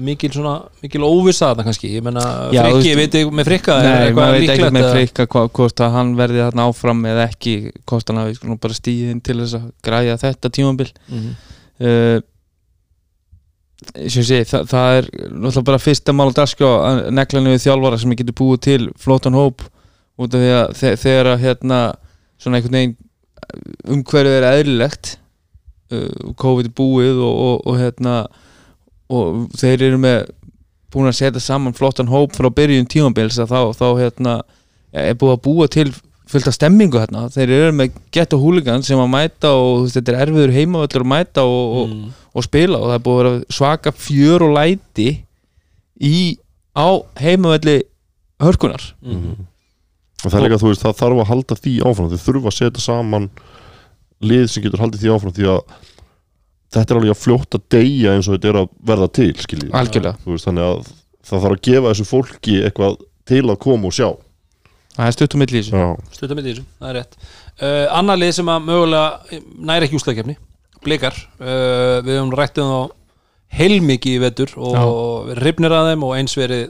[0.01, 4.37] mikil svona, mikil óvissa þarna kannski, ég menna frikki, veit ég með frikka Nei, maður
[4.39, 7.55] veit ekki með frikka hvort að hann verði þarna áfram eða ekki
[7.89, 10.91] hvort hann hafi skulum bara stíðin til þess að græja þetta tímabil.
[11.11, 11.33] Mhm.
[11.85, 12.19] uh,
[14.05, 18.01] sem sé, það, það er náttúrulega bara fyrsta mál að daskjá að negla niður þjálfara
[18.01, 19.65] sem getur búið til flótan hóp
[20.21, 21.79] út af því að þe þegar að hérna
[22.41, 22.99] svona einhvern veginn
[23.89, 25.15] umhverfið er eðlilegt
[25.93, 28.15] uh, COVID búið og, og, og hérna
[29.11, 30.29] og þeir eru með
[30.91, 34.37] búin að setja saman flottan hóp frá byrjun tímabils að þá, þá hérna
[34.93, 35.91] er búið að búa til
[36.31, 40.13] fullt af stemmingu hérna, þeir eru með gett og húligan sem að mæta og þetta
[40.15, 42.05] er erfiður heimavöllur að mæta og, Mm.
[42.39, 45.09] og spila og það er búið að vera svaka fjör og læti
[46.07, 46.39] í
[46.79, 47.81] á heimavölli
[48.41, 49.47] hörkunar Mhm.
[50.25, 52.57] Og það er líka, þú veist, það þarf að halda því áfram þau þurfa að
[52.59, 53.29] setja saman
[54.31, 55.61] lið sem getur haldið því áfram því að
[56.71, 59.73] þetta er alveg að fljótt að deyja eins og þetta er að verða til skiljið
[60.27, 60.83] veist, þannig að
[61.31, 64.09] það þarf að gefa þessu fólki eitthvað til að koma og sjá.
[64.97, 65.81] Það er stutt um milli í þessu.
[65.81, 67.19] Já, Stuttum með þessu, það er rétt.
[67.61, 70.37] Uh, Annar lið sem að mögulega næri ekki úslækjefni
[70.85, 71.17] Blikar.
[71.39, 72.81] Uh, Við höfum rættið þá
[73.61, 76.69] heilmikið í vetur og við rifnir að þeim og eins verið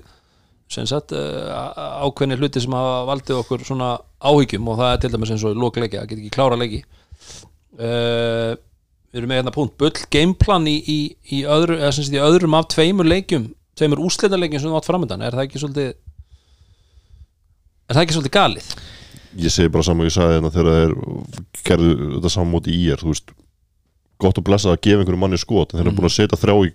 [0.90, 3.88] sagt uh, ákveðni hluti sem hafa valdið okkur svona
[4.22, 6.82] áhyggjum og það er til dæmis eins og lokleiki, það get ekki klára leiki.
[7.78, 8.54] Uh,
[9.10, 9.72] Við erum með hérna punkt.
[9.80, 10.98] Bull gameplan í, í,
[11.34, 15.34] í, öðru, sagt í öðrum af tveimur leikjum tveimur úrslitaleikjum sem þú átt framöndan er
[15.34, 15.88] það ekki svolítið
[17.90, 18.68] er það ekki svolítið galið?
[19.40, 20.94] ég segi bara saman og ég sagði hérna þegar þeir
[21.68, 23.34] gerðu þetta saman móti í er þú veist,
[24.20, 26.56] gott að blessa að gefa einhverju manni skot en þeir eru búin að setja þrjá
[26.66, 26.72] í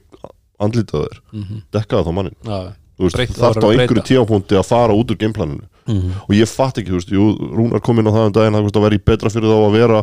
[0.66, 1.62] andlitað þeir, Mhm.
[1.76, 2.60] dekkaði þá mannin Já,
[3.00, 6.12] þarf það á var að einhverju tímafóndi að fara út úr gameplaninu Mhm.
[6.26, 8.86] og ég fatt ekki, þú veist, jú, Rúnar kom inn á það um daginn, það
[8.90, 10.00] að í betra fyrir þá að vera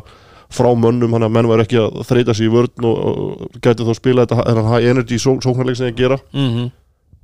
[0.52, 3.82] frá mönnum, hann að menn var ekki að þreita sig í vörn og, og gæti
[3.82, 6.18] þá spila þetta þennan high energy só, sóknarleik sem ég gera.
[6.32, 6.70] Mhm.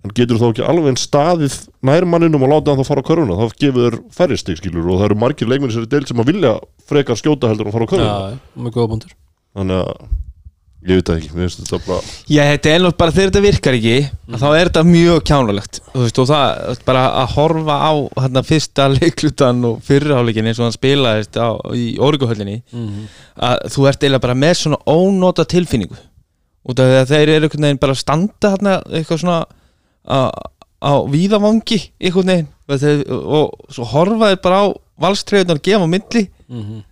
[0.04, 3.08] en getur þá ekki alveg en staðið nær manninum og láta hann þá fara á
[3.08, 3.34] körfuna?
[3.34, 6.16] Þá gefur þeir færri stig skilur og það eru margir leikmenni sem er deild sem
[6.22, 6.52] að vilja
[6.86, 8.38] frekar skjóta heldur en fara á körfuna.
[8.56, 9.10] Búndur
[9.58, 9.94] þannig að
[10.86, 13.74] ég veit ekki, mér finnst þetta bara Já, þetta er nú bara þegar þetta virkar
[13.78, 13.94] ekki
[14.28, 14.36] Mhm.
[14.38, 18.86] þá er þetta mjög kjánulegt þú veist, og það, bara að horfa á hérna, fyrsta
[18.98, 23.08] leiklutan og fyrraháleikin eins og hann spilaðist á, í Óriguhöllinni Mhm.
[23.42, 25.96] að þú ert eiginlega bara með svona ónóta tilfinningu
[26.68, 29.44] því að þeir eru einhvern veginn bara standa hérna eitthvað svona
[30.06, 30.30] á,
[30.84, 33.24] á víðavangi einhvern veginn og,
[33.58, 34.66] og svo horfa þeir bara á
[35.00, 36.82] valstreyðunar gefa á milli Mhm.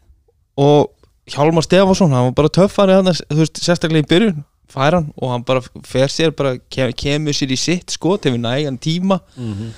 [0.58, 0.90] og
[1.26, 5.30] Hjálmar Stefánsson, hann var bara töffari hann, þú veist, sérstaklega í byrjun fær hann og
[5.32, 9.20] hann bara fer sér bara kem, kemur sér í sitt skot hefur nægan tíma.
[9.36, 9.72] Mhm.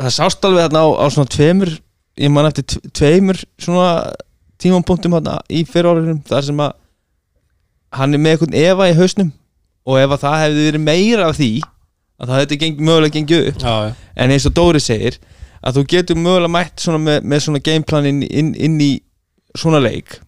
[0.00, 1.70] það sást alveg þarna á, á svona tveimur
[2.20, 4.12] ég man eftir tve- tveimur svona
[4.60, 6.72] tímapunktum þarna í fyrirorðinum þar sem að
[7.92, 9.32] hann er með einhvern efa í hausnum
[9.86, 11.50] og ef að það hefði verið meira af því
[12.20, 13.60] að það hefði geng, mögulega gengið upp.
[13.64, 13.94] Já, já.
[14.16, 15.16] En eins og Dóri segir
[15.64, 18.90] að þú getur mögulega mætt svona með, með svona gameplan inn, inn, inn í
[19.56, 20.18] svona leik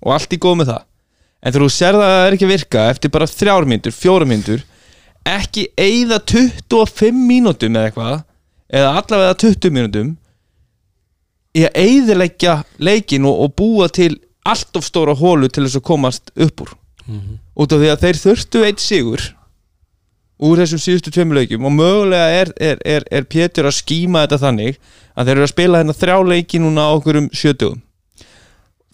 [0.00, 0.86] og allt í góð með það.
[1.40, 3.96] En þegar þú sér það að það er ekki að virka eftir bara þrjár myndur,
[3.96, 4.66] fjóra myndur
[5.30, 8.22] ekki eigða 25 mínútum eða eitthvað
[8.70, 10.12] eða allavega 20 mínútum
[11.56, 14.14] í að eigðileggja leikin og, og búa til
[14.48, 16.72] allt of stóra hólu til þess að komast upp úr.
[17.58, 19.24] Út af því að þeir þurftu eitt sigur
[20.40, 24.38] úr þessum síðustu tveimur leikjum og mögulega er, er, er, er Pétur að skíma þetta
[24.46, 24.78] þannig
[25.14, 27.82] að þeir eru að spila hérna þrjá leiki núna á okkur um sjötugum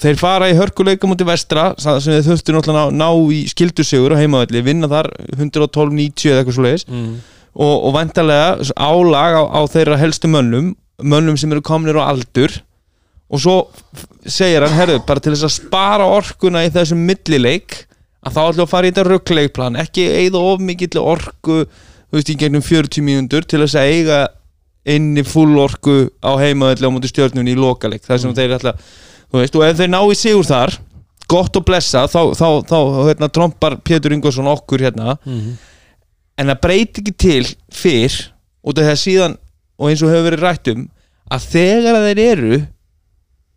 [0.02, 4.20] þeir fara í hörkuleika mútið vestra sem þeir þurftu náttúrulega að ná, í skildusigur á
[4.20, 7.14] heimavalli, vinna þar 112-90 eða eitthvað svo leiðis Mhm.
[7.56, 12.52] og, og vantarlega álag á, á þeirra helstu mönnum mönnum sem eru komnir á aldur.
[13.28, 13.56] Og svo
[14.24, 17.86] segir hann, herru, bara til þess að spara orkuna í þessum millileik
[18.24, 22.30] að þá ætlum að fara í þetta ruggleikplan ekki eigða of mikill orku þú veist,
[22.30, 24.20] í gegnum 40 mínútur til þess að eiga
[24.86, 28.04] inni full orku á heimaðalli á múti stjórnunni í lokaleik.
[28.06, 28.72] Þar sem þeir ætla,
[29.32, 30.76] þú veist, og ef þeir ná í sigur þar,
[31.28, 32.76] gott og blessa þá, þá, þá,
[33.08, 35.56] hérna, trompar Pétur Ingvarsson okkur hérna Mhm.
[36.38, 38.16] en það breyti ekki til fyrr
[38.66, 39.36] út af það síðan
[39.78, 40.88] og eins og hefur verið rætt um
[41.30, 42.58] að þegar að þeir eru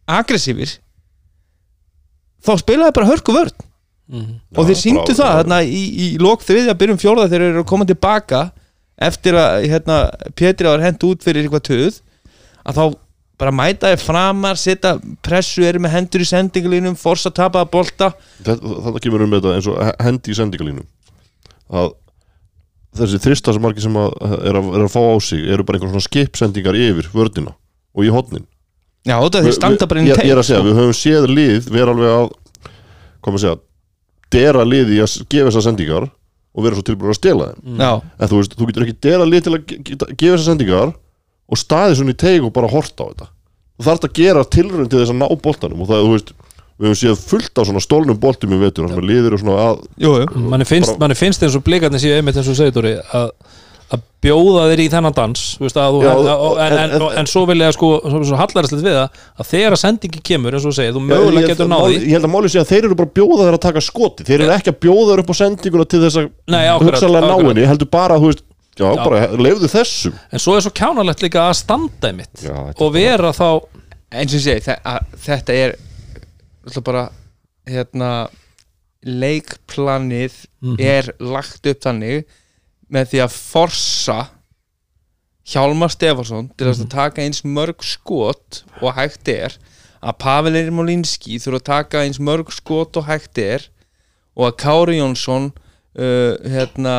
[0.09, 0.77] aggressífir
[2.45, 3.65] þá spila þeir bara hörku vörn
[4.09, 4.39] Mhm.
[4.57, 7.67] og þeir síndu það þarna, í, í lók þriðja byrjum fjórða þegar þeir eru að
[7.69, 8.39] koma tilbaka
[8.97, 9.97] eftir að hérna,
[10.35, 11.99] Pétri var hent út fyrir eitthvað töð
[12.65, 12.83] að þá
[13.39, 18.11] bara mæta þeir framar setja pressu, eru með hendur í sendingalínum forsa tapaða bolta.
[18.43, 20.83] Þetta, kemur um þetta eins og he- hendi í sendingalínu
[21.79, 21.93] að
[22.99, 24.13] þessi þrista sem margir sem að,
[24.49, 27.53] er, að, er að fá á sig eru bara einhvern svona skipsendingar yfir vördina
[27.95, 28.45] og í hotnin
[29.07, 30.97] já, þetta þeir standa bara inn í ég, ég er að segja, teik við höfum
[30.97, 32.31] séð lið vera alveg að
[33.21, 33.59] koma að segja,
[34.33, 37.77] dera lið í að gefa þessar sendingar og vera svo tilbúin að stela þeim.
[37.79, 40.91] Já, en þú veist, þú getur ekki dera lið til að gefa þessar sendingar
[41.49, 43.27] og staðið svona í teig og bara horta á þetta.
[43.79, 46.33] Þú þarf að gera tilraun til þess að ná boltanum og það, þú veist,
[46.79, 49.63] við höfum séð fullt á svona stólnum boltum í vetur, þannig að liðir og svona
[49.69, 50.43] að jú, jú.
[50.51, 53.31] Manni finnst, Bara- manni finnst eins og blikarnir séu einmitt eins og segir Dóri að,
[53.89, 57.17] að bjóða þeir í þennan dans þú veist, að þú, Já, en, en, en, en-
[57.23, 60.55] en, svo vil ég sko svo, svo hallarist við það að þegar að sendingi kemur
[60.55, 62.83] eins og þú segir, þú mögulega getur náði ég held að máli sé að þeir
[62.89, 65.31] eru bara að bjóða þeir að taka skoti þeir eru ekki að bjóða þeir upp
[65.31, 66.29] á sendinguna til þess að
[66.85, 67.51] hugsalega ná akkurat.
[67.55, 68.45] henni, heldur bara að þú veist
[68.79, 69.03] já, Já.
[69.03, 70.15] bara lefðu þessum.
[70.31, 73.47] En svo er svo kjánalegt líka að standa einmitt Já, þetta og vera þá
[74.09, 75.75] eins og ég segi, þe- að þetta er
[76.69, 77.03] ætla bara
[77.69, 78.11] hérna
[79.19, 80.35] leikplanið
[80.81, 82.25] er lagt upp þannig
[82.91, 84.19] með því að forsa
[85.49, 89.55] Hjálmar Stefansson til þess að taka eins mörg skot og hægt er
[89.99, 93.65] að Pavel Ermolinski þurfa að taka eins mörg skot og hægt er
[94.37, 96.97] og að Kári Jónsson uh, hérna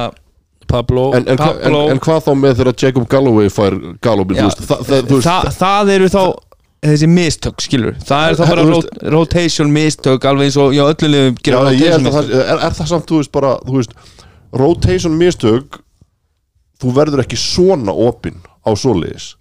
[0.70, 4.38] Pablo en, en, hva, en, Pablo- en hvað þá með þegar Jacob Galloway fær Galloway
[4.38, 6.22] Já, þú veist, það, það, þú veist, það, það eru þá
[6.80, 10.84] þessi mistök skilur það er þá bara Þú rot, rotation mistök alveg eins og já
[10.86, 12.46] öllu liðum já, gera ég rotation held að það, mistök.
[12.54, 13.92] er, er það samt, þú veist, bara þú veist,
[14.62, 15.80] rotation mistök
[16.80, 19.34] þú verður ekki svona opinn á svoleiðis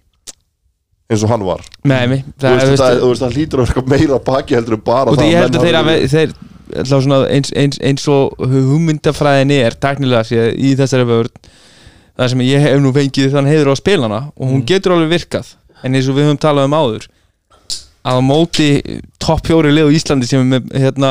[1.10, 1.62] eins og hann var.
[1.90, 4.18] Með mig þú það, veist, veist, það, þú veist, það hlýtur að vera eitthvað meira
[4.28, 6.34] baki heldur en bara og það ég held menn að þeir, hafi- hafi, þeir
[6.74, 11.32] eins, eins, eins og hugmyndafræðin er teknilega séð í þessari vörð
[12.20, 15.54] það sem ég hef nú fengið þann heiður á spilana og hún getur alveg virkað
[15.84, 17.06] en eins og við höfum talað um áður
[18.00, 18.68] að á móti
[19.20, 21.10] topp fjóri lið á Íslandi sem er með hérna,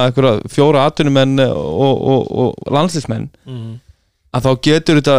[0.50, 3.76] fjóra atvinnumenn og, og, og landslismenn Mhm.
[4.34, 5.18] að þá getur þetta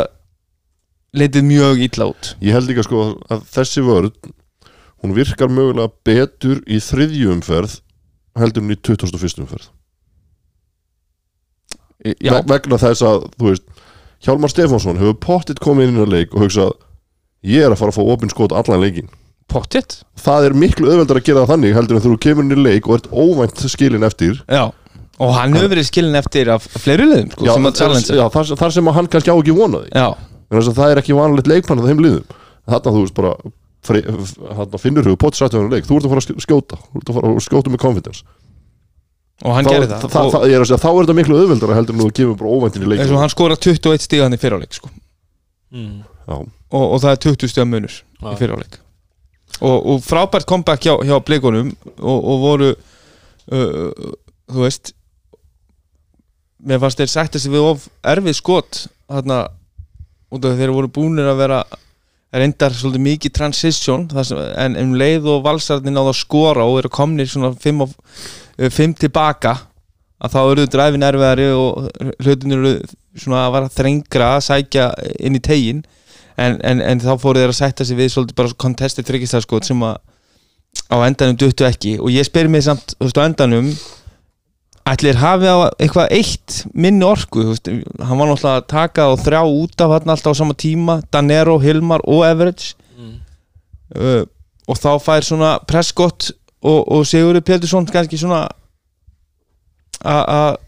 [1.19, 4.13] leitið mjög illa út ég held líka sko að þessi vörð
[5.03, 7.79] hún virkar mögulega betur í þriðju umferð
[8.39, 9.41] heldur en í 21.
[9.43, 9.71] umferð
[12.05, 13.67] Já, Ve- vegna þess að, þú veist
[14.25, 16.73] Hjálmar Stefánsson hefur pottitt komið inn í leik og hugsað,
[17.45, 19.09] ég er að fara að fá opinn skot allan leikin
[19.51, 22.61] pottitt það er miklu auðveldar að gera það þannig heldur en þú kemur inn í
[22.63, 24.37] leik og ert óvænt skilin eftir.
[24.47, 24.69] Já,
[25.19, 28.53] og hann hefur verið skilin eftir af fleiri liðum sko, sem að challenge já þar,
[28.61, 30.07] þar sem að hann kannski á ekki vonaði Já,
[30.71, 32.37] það er ekki vanlegt leikmann að þeim liðum.
[32.71, 33.33] Þarna þú veist bara
[33.83, 35.85] fri, þarna finnur þú pottisrættu hann leik.
[35.89, 36.79] Þú ert að fara að sk- skjóta.
[36.93, 38.23] Þú ert að fara að skjóta með confidence
[39.41, 41.17] og hann þá, gerði það, það, og, það, ég er að segja, þá er þetta
[41.19, 44.05] miklu auðveldar heldur en þú kemur bara óvæntin í leik eins og hann skora 21
[44.05, 44.93] stíð hann í fyriráleik sko.
[45.71, 46.01] Mm.
[46.05, 48.27] já, og, og það er 20 stíða munur Já.
[48.29, 48.81] í fyriráleik
[49.61, 54.11] og, og frábært comeback hjá, hjá blikunum og, og voru uh,
[54.51, 54.93] þú veist
[56.61, 59.47] mér fannst þeir sætti sig við of erfið skot þarna
[60.31, 61.63] út af þeir voru búnir að vera
[62.31, 66.79] reyndar svolítið mikið transition þar sem, en um leið og valsarðin náðu að skora og
[66.83, 67.83] eru komnir svona 5
[68.69, 69.55] fimm tilbaka
[70.21, 71.89] að þá eru dræfin erfiðari og
[72.21, 72.75] hlutin eru
[73.17, 75.81] svona að vara þrengra að sækja inn í tegin
[76.37, 79.87] en, en, en þá fóru þeir að sætta sig við svolítið bara contested þryggistæðskot sem
[79.87, 79.97] að
[80.91, 81.97] á endanum duttu ekki.
[81.99, 83.71] Og ég spyr mig samt þú veist, á endanum
[84.91, 87.71] ætlir hafi á eitthvað eitt minni orku þú veist,
[88.01, 91.59] hann var náttúrulega að taka og þrjá út af hann alltaf á sama tíma Danero,
[91.63, 92.75] Hilmar og Everage.
[93.91, 94.23] Uh,
[94.71, 96.31] og þá fær svona Prescott
[96.63, 98.43] og, og Sigurður Pétursson kannski svona
[100.05, 100.59] að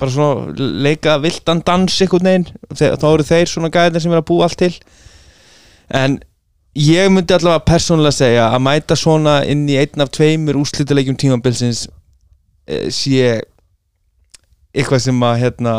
[0.00, 4.20] bara svona leika viltan dans einhvern veginn, Þe- þá eru þeir svona gæðir sem er
[4.22, 4.72] að búa allt til.
[5.94, 6.16] En
[6.74, 11.84] ég myndi allavega persónulega segja að mæta svona inn í einn af tveimur úrslitalegjum tímabilsins
[12.66, 13.42] eh, sé
[14.72, 15.74] eitthvað sem að hérna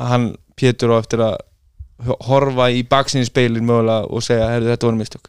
[0.00, 1.36] hann Pétur á eftir að
[2.26, 5.28] horfa í baksinni speilin mögulega og segja, herru þetta voru mistök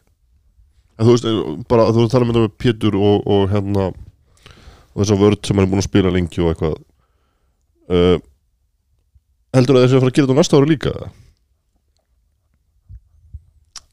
[0.93, 1.29] En þú veist,
[1.69, 5.57] bara þú tala með þetta með Pétur og, og hérna og þess að vörð sem
[5.57, 6.75] hann er búin að spila lengi og eitthvað.
[7.89, 8.17] Uh,
[9.53, 10.93] heldur að þessi að fara að gera þetta næsta ári líka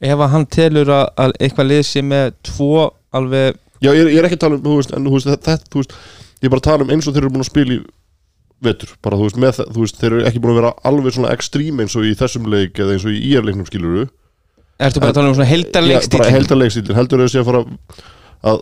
[0.01, 2.87] ef að hann telur að, að eitthvað sé með tvo
[3.17, 5.57] alveg Já, ég ég er ekki að tala um, þú veist, en þú veist, þetta,
[5.73, 5.95] þú veist
[6.41, 7.79] ég er bara að tala um eins og þeir eru búin að spila í
[8.61, 11.17] vetur, bara þú veist, með það, þú veist, þeir eru ekki búin að vera alveg
[11.17, 14.05] svona ekstrím eins og í þessum leik eða eins og í íjarleiknum skiluru
[14.87, 17.63] ertu bara að tala um svona bara heldarleikstíl heldur þau sé að fara
[18.51, 18.61] að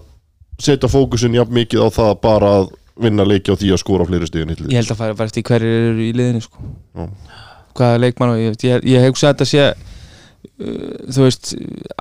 [0.59, 4.27] setja fókusin jafn mikið á það bara að vinna leiki á því að skora fleiri
[4.27, 6.65] stíðin ég held að fara bara eftir hverjir eru í liðinu sko.
[6.99, 7.05] Já.
[7.79, 11.53] hvaða leikmann og ég, ég, ég hugsa að þetta sé uh, þú veist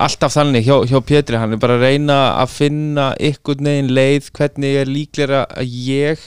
[0.08, 4.32] alltaf þannig hjá, hjá Pétri hann er bara að reyna að finna ykkur negin leið
[4.40, 6.26] hvernig er líklega að ég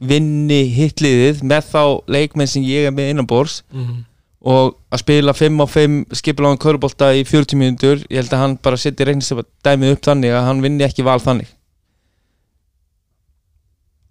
[0.00, 4.06] vinni hitliðið með þá leikmenn sem ég er með innanbors Mhm.
[4.40, 8.54] Og að spila 5 á 5 skipuláðan körubolta í 40 mínútur ég held að hann
[8.64, 9.34] bara setja reynist
[9.66, 11.50] dæmið upp þannig að hann vinni ekki val þannig.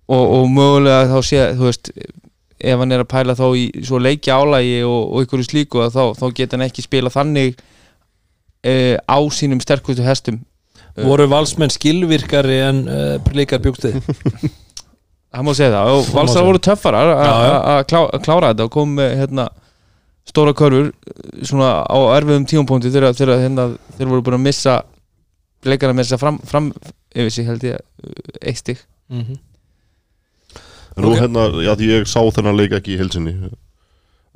[0.09, 1.91] Og, og mögulega þá sé þú veist
[2.59, 5.97] ef hann er að pæla þá í svo leiki álægi og, og ykkur slíku að
[5.97, 7.59] þá, þá geta hann ekki spila þannig
[8.65, 10.41] e, á sínum sterkustu hestum.
[10.99, 14.01] Voru valsmenn skilvirkari en uh, leikar bjókstið
[15.31, 15.91] það má segja það.
[15.95, 19.45] Og valsar voru töffarar að klá- að klára þetta og kom með hérna,
[20.29, 20.91] stóra körfur
[21.43, 23.65] svona á erfiðum tímapunkti þegar, hérna,
[23.97, 24.77] þeir voru búin að missa
[25.65, 26.71] leikar að missa fram, fram
[27.15, 27.79] yfir sig held ég
[28.41, 29.39] eitt stig Mhm.
[30.97, 31.19] En nú Ok.
[31.21, 33.33] hérna, já því ég sá þennan leik ekki í heilsinni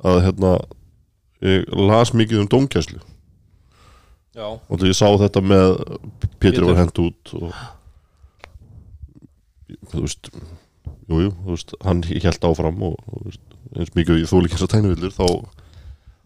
[0.02, 0.52] að hérna
[1.42, 2.98] ég las mikið um dómgæslu
[4.34, 5.98] já og því ég sá þetta með
[6.40, 7.52] Pétur var hent út og
[9.92, 10.30] þú veist
[11.08, 13.44] jú, jú, þú veist, hann held áfram og, og þú veist,
[13.76, 15.26] eins mikið og ég þóli ekki eins og tænuvillur þá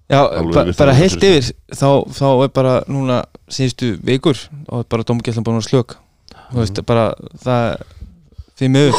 [0.08, 0.20] Já,
[0.54, 3.18] ba bara heilt fyrir yfir þá, þá er bara núna
[3.52, 4.38] síðustu vikur
[4.72, 5.96] og bara domgæslan búin að slök.
[6.48, 7.10] Þú veist, bara
[7.44, 7.82] það
[8.58, 8.96] því miður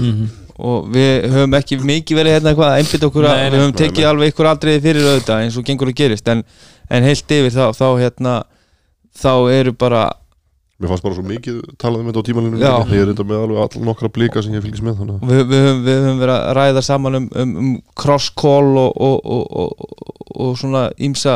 [0.00, 0.26] Mhm.
[0.60, 4.02] og við höfum ekki mikið verið hérna eitthvað að einbytta okkur að við höfum tekið
[4.02, 4.08] nei.
[4.10, 6.28] alveg ykkur aldrei fyrir auðvitað eins og gengur og gerist.
[6.28, 6.42] En,
[6.90, 8.34] en heilt yfir þá, þá hérna
[9.16, 10.02] þá eru bara
[10.80, 12.58] Mér fannst bara svo mikið talað um þetta á tímalinu.
[12.60, 15.50] Ég er enda með alveg all nokkra blika sem ég fylgist með þannig að- við,
[15.60, 20.14] höfum, við höfum verið að ræða saman um, um, um cross-call og, og, og, og,
[20.46, 21.34] og svona ímsa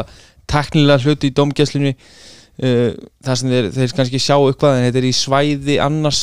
[0.48, 2.90] teknilega hluti í domgæslinu uh,
[3.28, 6.22] þar sem þeir, þeir kannski sjá eitthvað en þetta er í svæði annars.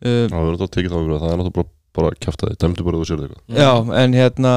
[0.00, 2.16] Uh, Já, við erum þetta að tekið þá fyrir að það er náttúrulega bara, bara
[2.24, 3.72] kjaftaði, dæmdu bara að þú sér þetta Já,
[4.04, 4.52] en hérna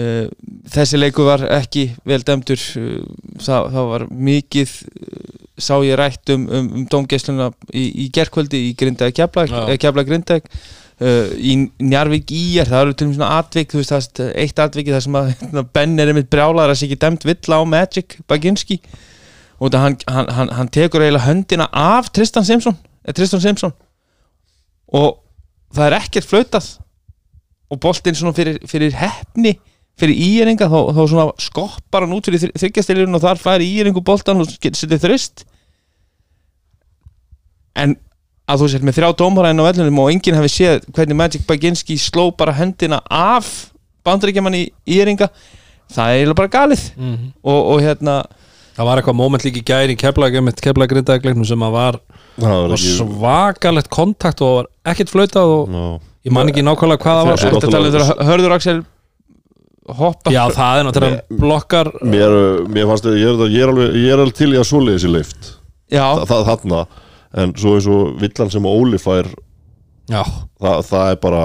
[0.00, 0.26] uh,
[0.72, 2.62] þessi leiku var ekki vel dæmdur.
[3.44, 4.76] Það, það var mikið
[5.58, 9.78] sá ég rætt um, um, um domgæsluna í, í gerkvöldi í Grindaði Keflag Já.
[9.80, 10.42] Keflag Grindaði
[11.00, 14.62] uh, í Njarvík í er það eru til dæmis svona atvik þú veist, það, eitt
[14.62, 17.60] atviki þar sem að hérna, Ben er einmitt brjálaður að sé ekki dæmt vill á
[17.68, 18.80] Magic Baginski.
[19.56, 23.72] Og það hann, hann, hann, hann tekur eiginlega höndina af Tristan Simpson, eh, Tristan Simpson.
[24.92, 25.16] Og
[25.72, 26.74] það er ekkert flautað.
[27.72, 29.56] Og boltinn svona fyrir, fyrir hefni
[30.00, 34.42] fyrir íeringa þá, þá svona skoppar hann út fyrir þryggjastilirinn og þar fær íeringu boltan
[34.42, 35.46] og setur þrist.
[37.76, 37.96] En
[38.46, 41.46] að þú sér með þrjá dómara inn á vellunum og enginn hefði séð hvernig Magic
[41.48, 43.70] Baginski sló bara hendina af
[44.06, 44.64] bandaríkjaman í
[44.96, 45.30] íringa
[45.90, 46.84] það er eiginlega bara galið.
[46.96, 47.30] Mhm.
[47.42, 48.24] og, og hérna
[48.76, 51.96] Það var eitthvað moment líka í gæri í Keflag með Keflag grindaðegleiknum sem að var,
[52.44, 55.84] var svakalegt kontakt og var ekkert flautað og Já,
[56.28, 58.26] ég man ekki nákvæmlega hvað það var.
[58.28, 58.82] Hörður Axel
[59.98, 62.34] hoppa Já, það er náttúrulega blokkar mér,
[62.72, 65.02] mér fannst þetta, ég er, ég er alveg ég er alveg til í að svoleiði
[65.04, 65.50] sér leift
[65.92, 66.80] Já, Þa, það þarna,
[67.42, 69.28] en svo eins og villan sem Óli fær
[70.10, 70.22] Já,
[70.62, 71.44] það, það er bara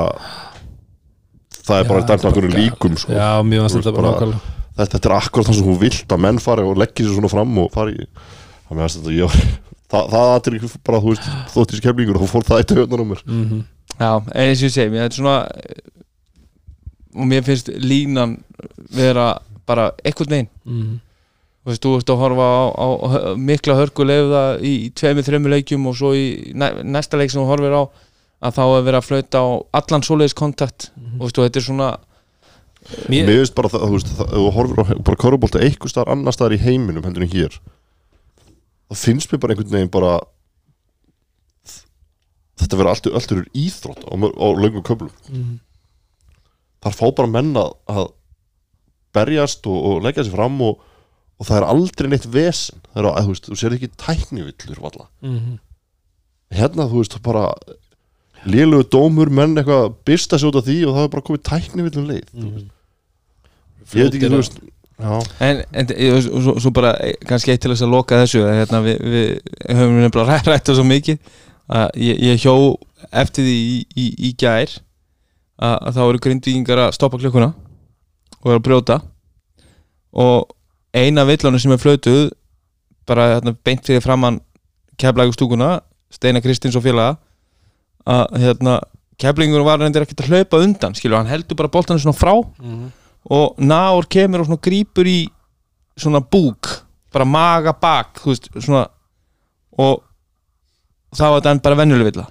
[1.61, 3.13] það er bara Já, dæmt þetta er okkur bara líkum sko.
[3.13, 4.55] já mjög Þú fannst þetta veist, bara bara- nákvæmlega.
[4.77, 7.29] þetta, þetta er akkurat það sem hún vilt að menn fari og leggja sér svona
[7.31, 8.07] fram og fari í.
[8.69, 9.41] Það með þetta ég var
[9.91, 13.03] það, það er ekki bara, þú veist, þótt þessi kemlingur og fór það í töðunar
[13.05, 13.23] um mér.
[13.27, 13.61] Mhm.
[13.99, 15.37] já, eins og ég segi mér þetta er svona
[17.15, 18.37] og mér finnst línan
[18.95, 20.99] vera bara eitthvað neginn Mhm.
[21.65, 25.53] þú veist, þú veist að horfa á, á, á mikla hörku leiða í, tveimur, þreimur
[25.55, 27.83] leikjum og svo í næ, næsta leik sem þú horfir á
[28.41, 29.47] að þá er verið að flauta á
[29.77, 31.89] allan svoleiðis kontakt og veist, og þetta er svona
[33.07, 36.33] Mér- mér finnst bara það, þú veist, þú horfir á bara körubólta eitthvað staðar annar
[36.33, 37.59] staðar í heiminum hendur en hér
[38.89, 40.19] það finnst mér bara einhvern veginn bara
[42.61, 45.59] þetta verður allt, allt er íþrótt á, á löngum köflum Mhm.
[46.81, 48.07] Þar fá bara menn að, að
[49.15, 50.79] berjast og, og leggja sér fram og,
[51.41, 54.81] og það er aldrei neitt vesen það er að, þú veist, þú sér ekki tæknivillur
[54.83, 55.57] valla Mhm.
[56.51, 57.45] hérna, þú veist, bara
[58.45, 62.07] lélugu dómur, menn eitthvað byrsta sig út af því og það er bara komið tæknivillum
[62.09, 62.69] leið mm.
[63.93, 64.57] ég veit ekki, þú veist
[65.01, 65.13] já,
[65.45, 68.81] En, en og svo, svo, bara eh, kannski eitt til þess að loka þessu hérna,
[68.85, 69.29] við, við
[69.77, 71.19] höfum nefnilega ræ- rætt það svo mikið
[71.71, 72.55] að ég, ég hjó
[73.23, 74.73] eftir því í, í, í gær
[75.61, 77.51] að, þá eru grindvíkingar að stoppa klukkuna
[78.41, 78.99] og eru að brjóta
[80.13, 80.49] og
[80.97, 82.31] eina villanu sem er flötuð
[83.07, 84.39] bara hérna, beint fyrir framann
[84.99, 85.79] keflægu stúkuna
[86.11, 87.15] Steina Kristins og félaga
[88.09, 88.79] að hérna
[89.21, 92.91] keflingur var reyndir ekkert að hlaupa undan skilur, hann heldur bara boltanum svona frá Mhm.
[93.31, 95.29] og náur kemur og svona grípur í
[95.97, 96.81] svona búk
[97.13, 98.87] bara maga bak veist, svona
[99.77, 100.01] og
[101.15, 102.27] það var þetta bara venjuleg villa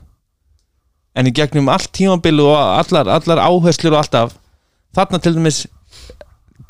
[1.21, 4.37] en í gegnum allt tímabilu og allar, allar áherslur og alltaf
[4.97, 5.65] þarna til dæmis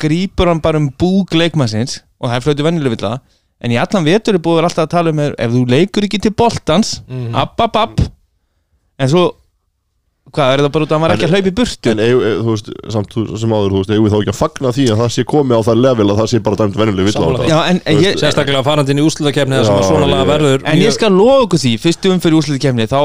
[0.00, 3.12] grípur hann bara um búk leikmannsins og það er flötu venjuleg villa
[3.60, 6.32] en í allan vetur er búið alltaf að tala um ef þú leikur ekki til
[6.36, 7.34] boltans Mhm.
[7.36, 8.00] app, app, app
[8.98, 9.24] en svo
[10.34, 11.92] hvað, er það bara út að hann var ekki að hlaupa í burtu?
[11.92, 14.32] en egu, e, þú veist, samt þú- sem áður, þú veist, eigum við þá ekki
[14.34, 16.78] að fagna því að það sé komið á það level að það sé bara dæmt
[16.80, 19.68] venjuleg vill á Sammála þetta Já, en, en ég, Sérstaklega farandi inn í úrslutakefni þar
[19.70, 23.00] sem að svona laga verður En ég skal lofa ykkur því, fyrstu umfyrir úrslutikefni þá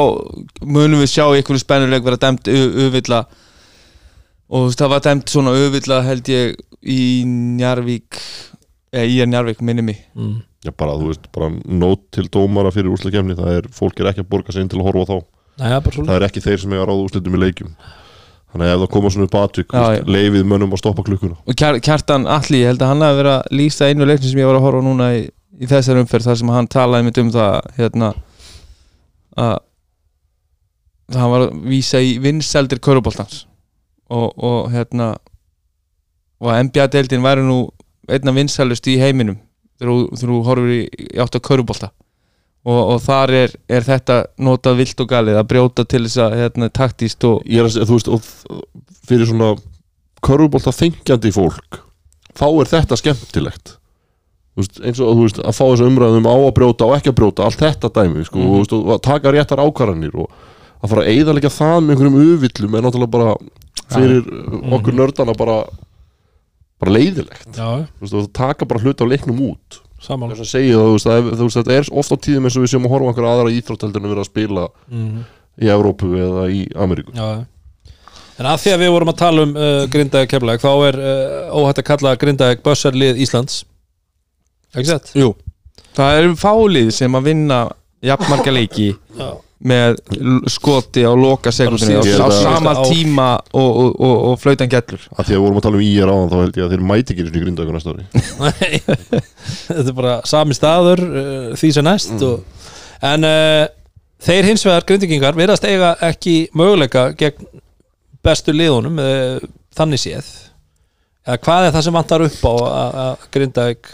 [0.65, 3.25] munum við sjá ykkur spennuleg vera dæmt auðvilla
[4.45, 8.19] og þú veist, það var dæmt svona auðvilla held ég í Njarvík
[8.95, 10.03] eða í Njarvík, minni mig.
[10.15, 10.43] Mm.
[10.65, 14.23] Já, bara, þú veist, bara nót til dómara fyrir úrslutkefni, það er, fólk er ekki
[14.23, 15.17] að borga sig inn til að horfa þá,
[15.55, 17.41] Nei, það er bara svona það er ekki þeir sem er að ráða úrslitum í
[17.45, 17.69] leikjum.
[18.55, 21.35] Þannig að ef það koma svona upp veist, leifið mönnum að stoppa klukkuna.
[21.47, 24.39] Og kjar, Kjartan Alli, ég held að hann hafi verið að lýsa einu leikni sem
[24.39, 25.23] ég var að horfa núna í,
[25.59, 28.11] í þessar umferð þar sem hann talaði mitt um það hérna
[29.35, 29.55] að
[31.11, 33.41] það hann var að vísa í vinsældir köruboltans
[34.09, 35.11] og, og hérna
[36.41, 37.59] og að NBA-deildin væri nú
[38.09, 39.37] einna vinsælust í heiminum
[39.79, 40.81] þegar þú- þegar þú horfir í,
[41.15, 41.91] í átt að körubolta
[42.65, 46.37] og, og þar er, er þetta notað vilt og galið að brjóta til þess að
[46.41, 49.51] hérna, taktíst og ég er að segja, þú veist, og fyrir svona
[50.25, 51.81] körfubólta þengjandi fólk
[52.35, 53.75] þá er þetta skemmtilegt.
[54.55, 57.11] Þú veist, eins og þú veist, að fá þessu umræðum á að brjóta og ekki
[57.11, 58.47] að brjóta, allt þetta dæmi sko, Mhm.
[58.47, 60.29] og, þú veist, og að taka réttar ákvarðanir og
[60.83, 63.35] að fara að eyðalega það með einhverjum uvillum er náttúrulega bara
[63.95, 65.57] fyrir uh, okkur nördana bara
[66.81, 67.47] bara leiðilegt.
[67.99, 71.47] Þú veist, og taka bara hluti á leiknum út saman þess að segja það, þú
[71.47, 73.53] veist, þetta er oft á tíðum eins og við séum að horfa á einhverja aðra
[73.55, 75.25] við erum að spila mm
[75.61, 77.13] í Evrópu eða í Ameríku.
[77.15, 77.45] Já,
[78.39, 81.55] en að því að við vorum að tala um uh, Grindavík keflag, þá er uh,
[81.55, 83.61] óhætt að kalla Grindavík bössarlið Íslands.
[84.75, 85.13] Ekki sett?
[85.15, 85.31] Jú.
[85.95, 87.59] Það eru fálið sem að vinna
[88.03, 89.29] jafnmarga leiki Já.
[89.63, 89.95] Með
[90.51, 95.29] skoti á loka sekundinu á, á sama tíma og, og, og, og flautan gellur að
[95.29, 97.15] því að við vorum að tala um ír áðan þá held ég að þeir mæti
[97.15, 98.05] ekki í grindavíku næsta ári.
[98.41, 98.81] Nei,
[99.69, 102.67] þetta er bara sami staður uh, því sem næst og,
[103.13, 103.63] en uh,
[104.27, 107.47] þeir hins vegar grindingingar verðast eiga ekki möguleika gegn
[108.25, 109.39] bestu liðunum uh,
[109.75, 110.33] þannig séð.
[111.25, 113.87] Eða hvað er það sem vantar upp á að að Grindavík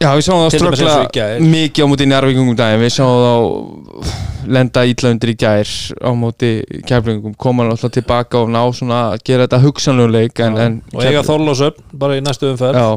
[0.00, 1.42] Já, við sáum það gær.
[1.44, 6.52] mikið á móti njárvíkungum daginn Við sáum þá lenda ítla undir í gær á móti
[6.88, 11.24] keflingum koma náttúrulega tilbaka og ná svona að gera þetta hugsanleguleik en, en og eiga
[11.26, 12.88] Þorlósöfn bara í næstu umferð Já,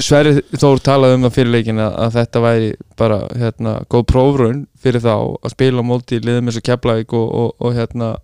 [0.00, 5.04] Sverri Þór talaði um það fyrir leikin að, þetta væri bara hérna góð prófraun fyrir
[5.04, 8.14] þá að spila á móti liðum eins og Keflavík og, og, og hérna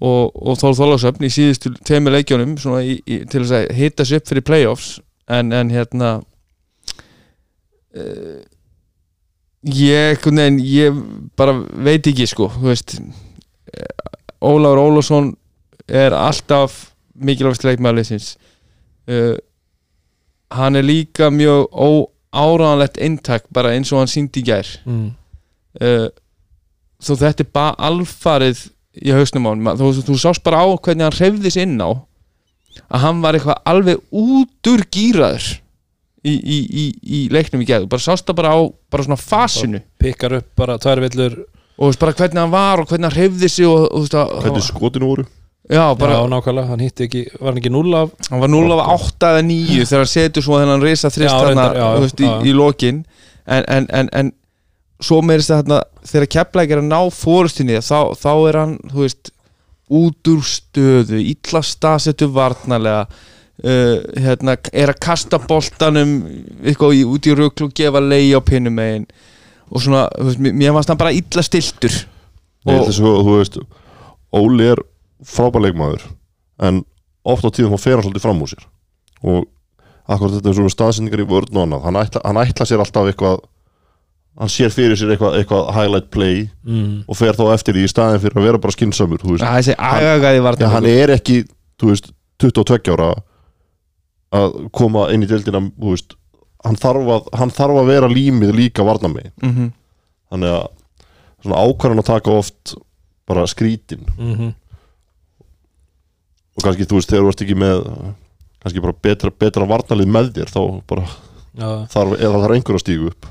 [0.00, 4.22] og, og Þór Þólasöfn í síðustu tveimur leikjónum svona í, í, til að hita sig
[4.22, 4.94] upp fyrir playoffs
[5.28, 6.16] en, en hérna
[7.96, 8.40] uh,
[9.66, 10.96] ég, veginn, ég
[11.36, 13.84] bara veit ekki sko eh,
[14.40, 15.34] Ólafur Ólafsson
[15.86, 18.34] er alltaf mikilvægst leikmæðliðsins
[19.10, 19.36] uh,
[20.50, 24.66] hann er líka mjög óáraðanlegt eintak bara eins og hann síndi gær.
[24.86, 25.12] Mm.
[25.80, 26.08] uh,
[27.00, 28.68] þó þetta er bara alfarið
[29.00, 31.90] í hausnum á hann þú, þú sást bara á hvernig hann hreyfði sig inn á
[32.90, 35.50] að hann var eitthvað alveg útur gýraður
[36.26, 38.60] í, í, í, í leiknum í geðu bara sást það bara á
[38.92, 39.82] bara svona fasinu.
[40.00, 41.36] Pikkar upp bara tvær villur.
[41.80, 44.34] Og þú veist bara hvernig hann var og hvernig hann hreyfði sig og, og að
[44.44, 45.26] hvernig skotinu voru?
[45.70, 48.72] Já, bara, já nákvæmlega, hann hitti ekki, var hann ekki núl af hann var 0
[48.74, 51.86] af 8 eða 9 þegar hann setur svo þennan risa þrist Já, þarna, reyndar, já,
[51.94, 52.38] þú veist, í, já.
[52.42, 53.02] í lokin.
[53.46, 54.32] En, en, en, en
[55.00, 59.04] svo meirist það þarna þegar Keflæk er að ná fórustinni þá, þá er hann, þú
[59.04, 59.32] veist
[60.00, 63.06] út úr stöðu, illa staðsettu varnarlega
[63.64, 66.16] uh, hérna, er að kasta boltanum
[66.62, 69.06] eitthvað í, út í rugl og gefa lei á pinnum megin.
[69.70, 71.94] Og svona, þú veist, mér- fannst hann bara illa stiltur
[72.66, 73.60] Ég held þess að þú veist
[74.36, 74.80] Óli er
[75.26, 76.02] frábær leikmaður
[76.60, 76.82] en
[77.24, 78.66] oft á tíðum þá fer hann svolítið fram úr sér.
[79.24, 79.46] Og
[80.10, 81.86] akkur þetta er svona staðsendingar í vörn og annað.
[81.86, 83.40] Hann ætla, hann ætla sér alltaf eitthvað
[84.40, 87.02] hann sér fyrir sér eitthvað, eitthvað highlight play mm.
[87.10, 89.50] og fer þá eftir því í staðin fyrir að vera bara skinsamur Já,
[90.44, 91.42] varnar hann er ekki
[91.80, 93.10] þú veist, 22 ára
[94.30, 96.14] að koma inn í deildina veist,
[96.64, 99.72] hann, þarf að, hann þarf að vera límið líka varna mig mm -hmm.
[100.30, 100.68] þannig að
[101.40, 102.74] svona ákvarðan að taka oft
[103.26, 104.06] bara skrítin.
[104.18, 104.54] Mm
[106.60, 107.82] og kannski þú veist þegar þú ert ekki með
[108.60, 111.68] kannski bara betra, betra varnalið með þér þá bara já.
[111.94, 113.28] þarf, eða þarf einhver að stígu upp.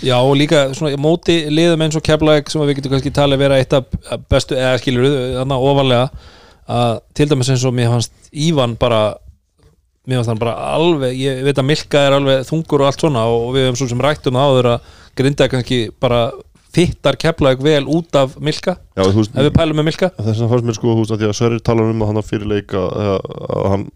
[0.00, 3.58] Já og líka svona móti liðum eins og Keflæk sem við getum kannski talið vera
[3.60, 3.90] eitt af
[4.30, 5.08] bestu eða skilur
[5.40, 6.06] þannig ofalega
[6.70, 9.02] að til dæmis eins og mér fannst Ívan bara
[10.10, 13.24] mér fannst hann bara alveg ég veit að Milka er alveg þungur og allt svona
[13.30, 16.24] og við höfum svo sem rætt um það áður að grinda kannski bara
[16.74, 18.76] fittar Keflæk vel út af Milka.
[18.96, 20.10] Já, veist, ef við pælum með Milka.
[20.18, 22.50] þess að fannst mér sko veist að því að Sverrir talar um að hann fyrir
[22.50, 23.86] leika að, að hann,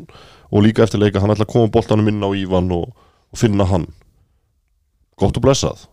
[0.51, 2.89] og líka eftir leika hann ætla að koma boltanum inn á Ívan og,
[3.31, 3.87] og finna hann.
[5.21, 5.85] Gott og blessað.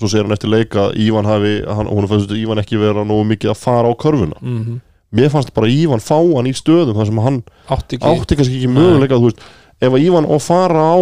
[0.00, 3.04] Svo segir hann eftir leika að Ívan hafi hann, hún fannst að Ívan ekki vera
[3.04, 4.40] nógu mikið að fara á körfuna.
[4.40, 4.80] Mm -hmm.
[5.12, 8.56] mér fannst bara Ívan fá hann í stöðum þar sem hann átti ekki átti kannski
[8.56, 9.40] ekki möguleika þú veist,
[9.80, 10.98] ef að Ívan að fara á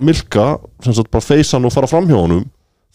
[0.00, 2.46] Milka, sem sagt bara feysa hann og fara fram hjá honum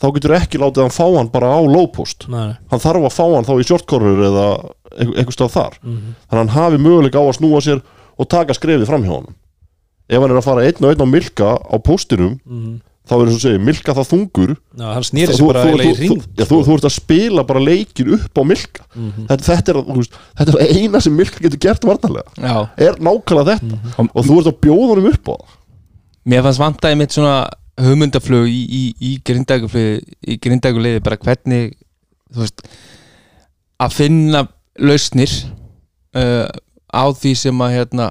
[0.01, 2.55] þá getur ekki látið hann fá hann bara á low post Nei, nei.
[2.71, 4.45] hann þarf að fá hann þá í shortcorner eða
[4.97, 6.15] einhver stað þar Mhm.
[6.25, 7.81] þannig að hann hafi möguleika á að snúa sér
[8.17, 9.35] og taka skrefið fram hjá honum
[10.09, 12.81] ef hann er að fara einn og einn á Milka á postinum Mhm.
[13.05, 14.53] Þá er eins og segja, Milka það þungur.
[14.79, 17.61] Já, hann snýri sig bara eiginlega í ring já, þú, þú ert að spila bara
[17.63, 18.85] leikir upp á Milka.
[18.95, 19.27] Mhm.
[19.29, 22.33] þetta, þetta, er, þú veist, þetta er eina sem Milka getur gert varnarlega.
[22.41, 22.55] Já,
[22.87, 23.77] er nákvæmlega þetta.
[23.83, 24.09] Mhm.
[24.13, 25.61] og þú ert að bjóða honum upp á það.
[26.25, 27.37] Mér fannst vantaði mitt svona
[27.81, 31.73] hugmyndaflug í, í, í grindægufliði í grindæguliði bara hvernig
[32.31, 32.63] þú veist
[33.83, 34.45] að finna
[34.79, 35.31] lausnir
[36.15, 36.47] uh,
[36.95, 38.09] á því sem að hérna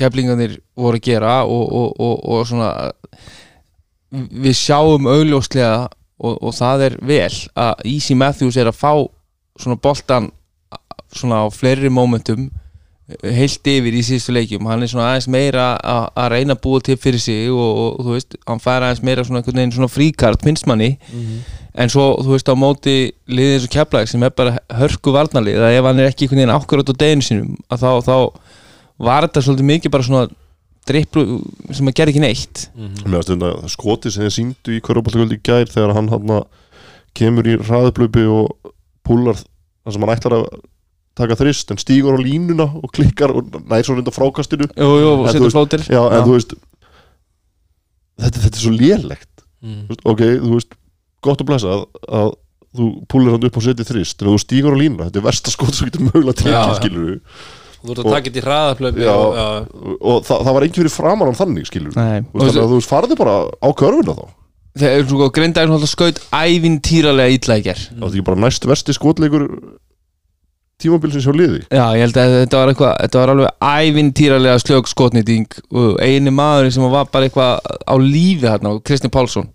[0.00, 2.70] keflingarnir voru að gera og, og, og, og svona
[4.10, 5.86] við sjáum augljóslega
[6.20, 8.92] og, og það er vel að Easy Matthews er að fá
[9.60, 10.30] svona boltan
[11.14, 12.48] svona á fleiri momentum
[13.24, 14.68] heilt yfir í síðustu leikjum.
[14.70, 18.14] Hann er svona aðeins meira að reyna að búa til fyrir sig og, og, þú
[18.14, 20.92] veist, hann fær aðeins meira svona, einhvern veginn svona fríkart finnst manni.
[21.74, 22.94] En svo þú veist á móti
[23.30, 26.42] liðið eins og keflæk sem er bara hörku varnalið að ef hann er ekki einhvern
[26.42, 28.16] veginn akkurat á deginu sínum að þá, þá
[29.00, 30.24] var þetta svolítið mikið bara svona
[30.90, 31.24] dripplu
[31.76, 32.64] sem að gera ekki neitt.
[32.76, 36.34] Mér finnst þetta skoti sem þið síndu í Köruboltakvöld í gær þegar hann hann
[37.16, 38.72] kemur í hraðuplöpi og
[39.06, 40.44] púlar það sem hann ætlar að
[41.20, 45.08] taka þrist en stígur á línuna og klikkar og nær svo reynda frákastinu Jú, jú,
[45.10, 46.54] En þú setur veist- flótir Já, en þú veist
[48.20, 49.44] þetta, þetta er svo lélegt.
[49.60, 49.80] Mm.
[49.88, 50.76] Þú veist, ok, þú veist,
[51.26, 51.82] gott að blessa að,
[52.20, 52.30] að
[52.78, 55.52] þú púlir hann upp og setið þrist en þú stígur á línuna, þetta er versta
[55.54, 57.42] skot sem getur mögulega tekið, skilur við
[57.80, 59.12] Þú ert að Og- taka þetta í hraðaplöfi Já.
[59.14, 59.46] og, já,
[60.00, 62.90] og það, það var ekki fyrir framan hann þannig, skilur Þú þannig að þú veist,
[62.90, 64.24] farði bara á körfuna þá.
[64.80, 68.40] Þegar er svo grinda er svona skaut ævintýralega illa í ger Það var ekki bara
[68.44, 69.46] næst versti skotleikur
[70.80, 71.58] tímabilsins hjá liði?
[71.68, 76.32] Já, ég held að þetta var eitthvað þetta var alveg ævintýralega slög skotnýting og eini
[76.32, 79.50] maður sem var bara eitthvað á lífi hérna, Kristinn Pálsson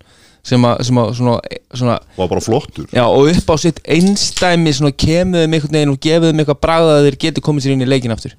[0.46, 1.36] sem að, sem að svona,
[1.74, 2.86] svona var bara flottur.
[2.94, 7.08] Já, og upp á sitt einstæmi svona kemuðum einhvern veginn og gefuðum eitthvað bragða að
[7.08, 8.36] þeir geti komið sér inn í leikin aftur.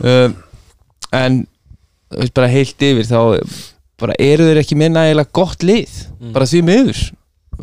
[0.00, 0.36] Um,
[1.16, 1.40] en
[2.10, 3.20] þú veist bara heilt yfir þá
[4.00, 6.04] bara eru þeir ekki með nægilega gott lið.
[6.32, 7.02] Bara því miður.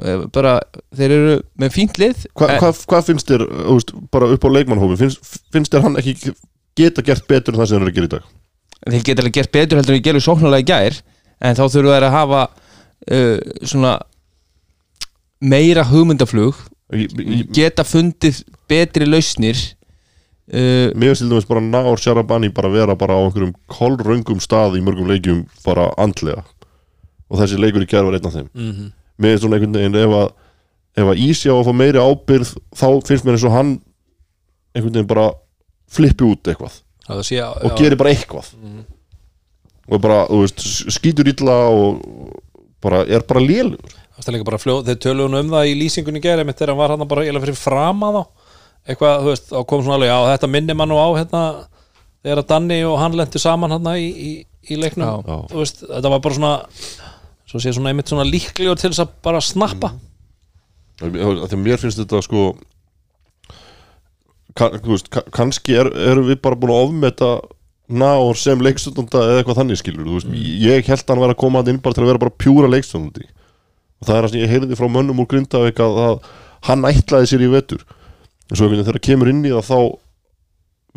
[0.04, 0.58] Eh, bara
[0.96, 4.50] þeir eru með fínt lið Hva, hvað, hvað finnst þér, þú veist, bara upp á
[4.54, 6.34] leikmannhófi finnst, finnst þér hann ekki
[6.78, 8.28] geta gert betur en það sem hann er að gera í dag?
[8.84, 11.00] Þeir geta alveg gert betur heldur en ég gerðu sóknarlega í gær
[11.42, 12.44] en þá þurfa þeir að hafa
[13.12, 13.98] uh, svona
[15.42, 16.58] meira hugmyndaflug
[16.94, 19.58] ég, ég, geta fundið betri lausnir
[20.54, 24.80] uh, mér finnst til dæmis bara Náor Sjarabani bara vera bara á einhverjum kolröngum stað
[24.80, 26.44] í mörgum leikjum bara andlega.
[27.28, 28.50] Og þessi leikur í gerð var einn af þeim.
[28.54, 28.92] Mhm.
[29.18, 30.28] mér finnst svona einhvern veginn ef að
[30.98, 33.72] ef að Ísi á að fá meiri ábyrð þá finnst mér eins og hann
[34.74, 35.32] einhvern veginn bara
[35.88, 36.82] flippi út eitthvað.
[37.24, 38.52] Sé, og gerir bara eitthvað.
[39.88, 42.02] Og bara, þú veist, skýtur illa og
[42.84, 46.22] bara, er bara lélugur Það er líka bara fljóð, þeir töluðu um það í lýsingunni
[46.24, 48.22] gera, mitt þegar hann var hann bara eiginlega fyrir frama þá.
[48.90, 51.42] Eitthvað, þú veist, þá kom svona alveg, já, þetta minnir mann nú á hérna,
[52.26, 54.32] þegar að Danni og hann lentu saman hérna í, í,
[54.74, 55.22] í leiknum, Já.
[55.22, 55.38] Já.
[55.52, 56.54] þú veist, þetta var bara svona
[57.48, 59.92] svo sé svona einmitt svona líklegur til þess að bara snappa.
[60.98, 62.48] Þegar mér finnst þetta sko
[64.58, 67.30] kann, þú veist, ka- kannski er, erum við bara búin að ofmeta
[67.88, 71.62] Náor sem leikstundanda eða eitthvað þannig skilur veist, ég held að hann vera að koma
[71.64, 74.52] að inn bara til að vera bara pjúra leikstundandi og það er það sem ég
[74.52, 76.18] heyrði frá mönnum úr Grindavík að, að
[76.68, 77.86] hann ætlaði sér í vetur.
[78.52, 79.80] En svo þegar kemur inn í það þá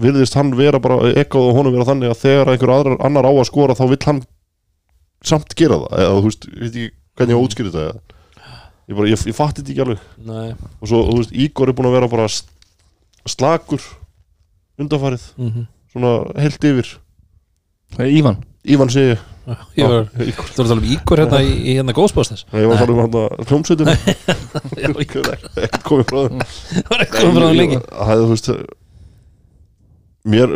[0.01, 3.32] virðist hann vera bara ekkað og honum vera þannig að þegar einhver aðrar, annar á
[3.32, 4.20] að skora þá vill hann
[5.30, 5.97] samt gera það.
[6.03, 6.86] Eða þú veist, veit ekki
[7.20, 8.20] hvernig ég á að útskýra þetta eða.
[8.91, 10.05] ég, bara, ég, ég fatti þetta ekki alveg.
[10.30, 12.43] Nei, og svo, þú veist, Ígor er búin að vera bara s-
[13.28, 13.84] slakur
[14.80, 16.95] undanfarið, mm svona heilt yfir.
[17.99, 18.41] Ívan.
[18.70, 19.26] Ívan segi ég.
[19.78, 22.68] Ég var, Ígor þú ert að tala um íkur hérna í, í hérna Nei, ég
[22.68, 23.88] var að tala um hann að hljómsveitin
[24.84, 28.34] Já, íkur, ekkert komið frá þeim það var eitthvað frá hann leikin það hefði, þú
[28.34, 28.51] veist
[30.34, 30.55] mér,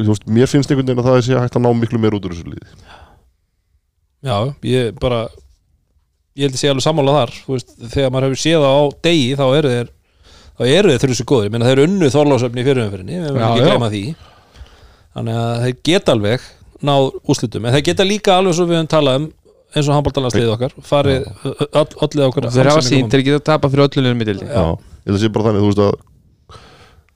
[0.00, 2.26] þú veist, mér finnst einhvern veginn að það sé hægt að ná miklu meir út
[2.26, 2.68] úr þessu líði
[4.24, 4.36] Já,
[4.72, 5.20] ég bara
[6.34, 9.32] ég held að sé alveg sammála þar veist, þegar maður hefur séð það á degi
[9.38, 9.92] þá eru þeir
[10.54, 13.20] þá eru þeir þrjusu góðir, ég meina þeir eru unnu þorlásöfni í fyrirumferinni,
[15.14, 16.44] þannig að þeir geta alveg
[16.84, 19.28] náð úrslitum, en þeir geta líka alveg svo við höfum talað um
[19.74, 21.24] eins og handbóltalandsliðið okkar farið
[21.82, 25.24] öllið okkur þeir hafa sínt, þeir geta tapað fyrir öllu dildi Já, ég held að
[25.24, 25.94] sé bara þannig, þú veist að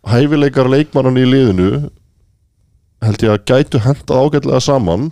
[0.09, 1.71] hæfileikar leikmannan í liðinu
[3.05, 5.09] held ég að gætu hendað ágætlega saman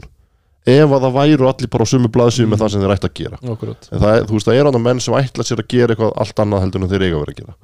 [0.66, 3.16] ef að það væru allir bara á sumu blaðsíðu með það sem þeir ætti að
[3.20, 3.38] gera.
[3.52, 5.94] Akkurat, en það er, þú veist, það er annað menn sem ætla sér að gera
[5.94, 7.54] eitthvað allt annað heldur en þeir eiga að vera að gera.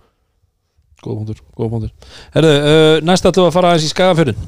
[1.02, 2.12] Góð punktur, góð punktur.
[2.36, 4.44] Herðu, uh, næst ætlum við að fara aðeins í skagafjörðin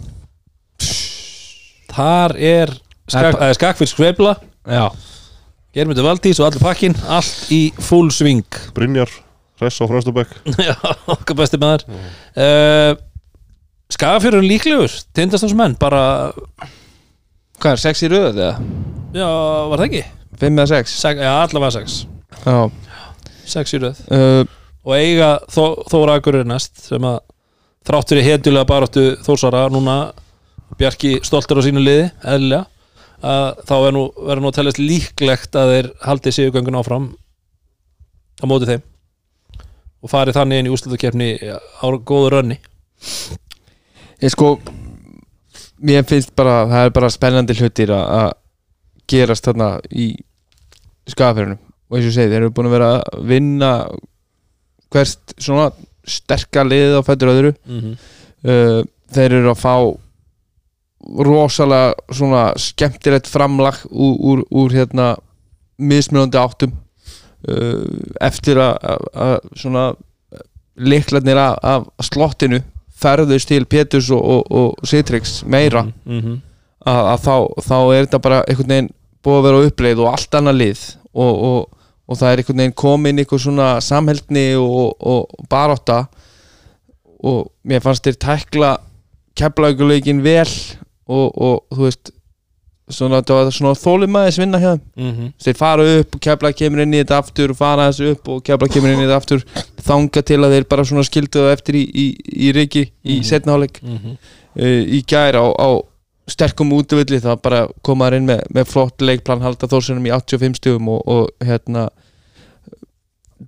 [1.95, 2.73] Þar er
[3.09, 4.89] skak, uh, skakfyrst skveifla Já,
[5.75, 8.47] Germundur Valdís og allir pakkin allt í full swing.
[8.77, 9.11] Brynjar,
[9.61, 10.33] Hress á Frönstabæk
[10.69, 10.77] Já,
[11.11, 11.87] okkar besti maður.
[12.35, 12.95] Uh,
[13.95, 16.03] Skagafjörður líklegur tindastánsmenn, bara
[17.61, 18.55] hvað er, sex í röðu eða?
[19.15, 19.29] já,
[19.71, 20.03] var það ekki?
[20.41, 20.95] Fimm eða sex?
[20.99, 22.01] Sek, já, allavega sex.
[22.43, 22.57] Já.
[23.55, 24.01] Sex í röð.
[24.09, 24.43] Uh,
[24.85, 27.21] og eiga þó, Þóra Akureyri næst sem að
[27.85, 29.99] þrátt fyrir hetjulega baráttu Þórsara núna
[30.79, 32.67] Bjarki stoltur á sínu liði eðlilega.
[33.25, 37.07] Að þá er nú, verður nú að teljast líklegt að þeir haldi sigurgöngun áfram
[38.43, 38.83] á móti þeim.
[40.05, 42.59] Og farið þannig inn í úrslutakefni á góðu rönni.
[44.21, 44.57] Ég sko
[45.85, 48.31] Mér finnst bara, það er bara spennandi hlutir að
[49.11, 50.15] gerast þarna í
[51.11, 53.71] skafafjörunum og eins og ég segi, þeir eru búin að vera að vinna
[54.95, 55.67] hvert svona
[56.09, 57.53] sterka liðið á fættur öðru.
[57.67, 58.89] Mm -hmm.
[59.13, 59.75] þeir eru að fá
[61.27, 65.15] rosalega svona skemmtilegt framlag úr, úr, úr hérna
[65.79, 66.73] mismunandi áttum
[67.49, 67.85] uh,
[68.21, 69.93] eftir að- svona
[70.75, 72.61] liklarnir af, af slottinu
[72.99, 76.37] ferðust til Péturs og, og, og Citrix meira mm -hmm.
[76.87, 77.37] að, að þá,
[77.69, 78.91] þá er þetta bara einhvern veginn
[79.25, 80.83] búið að vera uppleið og allt annað lið
[81.15, 81.69] og, og,
[82.09, 86.07] og það er einhvern veginn komin einhver svona samheldni og, og barótta
[87.25, 88.77] og mér fannst þér tækla
[89.37, 90.51] keflauguleikin vel
[91.09, 92.11] og, og þú veist
[92.91, 95.33] svona, þetta var svona þólimaðis vinna þeim Mm -hmm.
[95.45, 98.43] þeir fara upp og kefla kemur inn í þetta aftur og fara þessu upp og
[98.45, 99.45] kefla kemur inn í þetta aftur
[99.85, 102.07] þanga til að þeir bara svona skildu það eftir í, í,
[102.49, 103.25] í riki í Mhm.
[103.25, 104.17] setnaháleik Mm -hmm.
[104.57, 105.69] uh, í gær á, á
[106.29, 110.89] sterkum útvöldi það bara komaður inn með, með flott leikplan halda þórsunum í 85 stugum
[110.89, 111.89] og, og hérna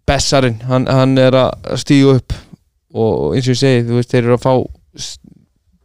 [0.07, 2.33] Bessarinn, hann, hann er að stígu upp
[2.95, 4.53] og eins og ég segi, þú veist, þeir eru að fá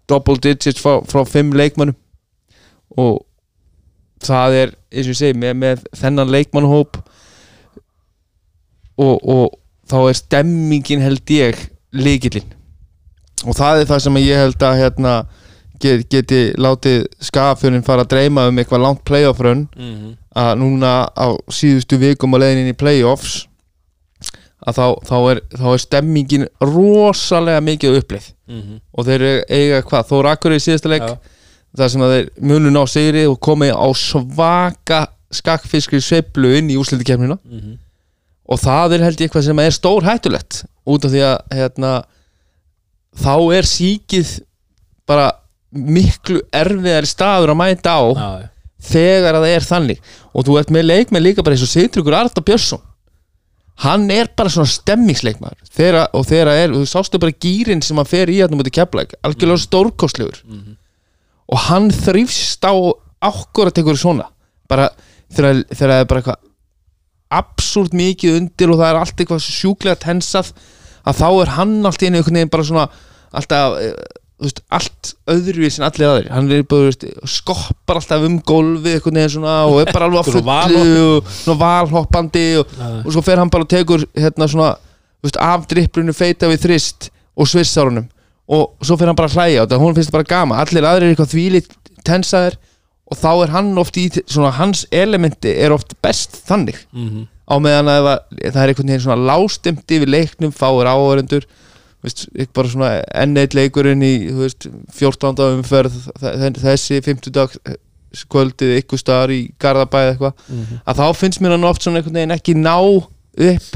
[0.10, 1.98] double digits frá, frá fimm leikmannum
[2.98, 3.22] og
[4.22, 6.98] það er, eins og ég segi, með, með þennan leikmannhóp
[9.02, 9.46] og, og
[9.90, 12.52] þá er stemmingin held ég líkillinn
[13.48, 15.14] og það er það sem ég held að hérna,
[15.82, 20.18] get, geti látið skafjörnin fara að dreyma um eitthvað langt playoff run Mm -hmm.
[20.36, 23.48] að núna á síðustu vikum á leiðin inn í playoffs
[24.68, 28.80] að þá, þá, er, þá er stemmingin rosalega mikið uppleið Mm -hmm.
[28.98, 31.18] og þeir eiga hvað, Þór Akkur í síðasta Já.
[31.78, 36.76] þar sem að þeir munu ná sigri og komi á svaka skakkfiskri sveiflu inn í
[36.78, 37.78] úslitikefnina Mm -hmm.
[38.46, 42.04] og það er held ég eitthvað sem er stór hættulegt út af því að hérna,
[43.16, 44.40] þá er síkið
[45.08, 45.32] bara
[45.72, 48.50] miklu erfiðari staður að mæta á Já,
[48.82, 50.00] þegar að það er þannig
[50.36, 52.82] og þú ert með leikmenn líka bara eins og Sigtryggur Arda Björnsson
[53.82, 55.58] hann er bara svona stemmingsleikmaður.
[55.72, 59.16] Þegar, og þegar er, þú sástu bara gýrin sem hann fer í hérna mútið keflæk
[59.24, 60.44] algjörlega stórkostlegur.
[61.52, 64.30] Og hann þrýfst á okkur að tekur svona.
[64.70, 64.90] Bara
[65.34, 66.48] þegar, það er bara eitthvað
[67.32, 70.52] absúrt mikið undir og það er allt eitthvað sjúklega tensað
[71.08, 72.90] að þá er hann allt í einu bara svona
[73.32, 73.96] alltaf eh,
[74.42, 76.30] veist, allt öðruvís en allir aðrir.
[76.34, 80.24] Hann er bara, veist, skoppar alltaf um gólfið einhvern veginn svona og er bara alveg
[80.24, 82.74] að fullu og svona valhoppandi og,
[83.04, 84.72] og svo fer hann bara og tekur hérna svona,
[85.22, 88.10] veist, af dripplunu feita við þrist og svissárunum
[88.52, 90.88] og svo fer hann bara að hlæja og það hún finnst það bara gama allir
[90.88, 91.70] aðrir er eitthvað þvílít
[92.08, 92.58] tensaðir
[93.12, 96.80] og þá er hann oft í svona hans elementi er oft best þannig.
[96.92, 97.28] Mhm.
[97.52, 98.06] á meðan að
[98.40, 101.44] það er einhvern veginn svona lástimt yfir leiknum, fáir áhörendur
[102.04, 102.90] veist, ekki bara svona
[103.24, 105.44] enneitt leikurinn í veist, 14.
[105.60, 105.98] umferð
[106.62, 107.54] þessi 50 dag
[108.32, 110.34] kvöldið ykkur staðar í Garðabæði eitthvað
[110.86, 113.70] að þá finnst mér hann oft svona einhvern veginn ekki ná upp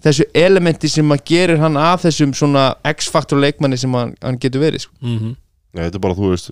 [0.00, 4.62] þessu elementi sem að gerir hann að þessum svona X-faktor leikmanni sem hann, hann getur
[4.62, 4.94] verið sko.
[5.02, 5.34] Mhm.
[5.74, 6.50] Nei, þetta er bara, þú veist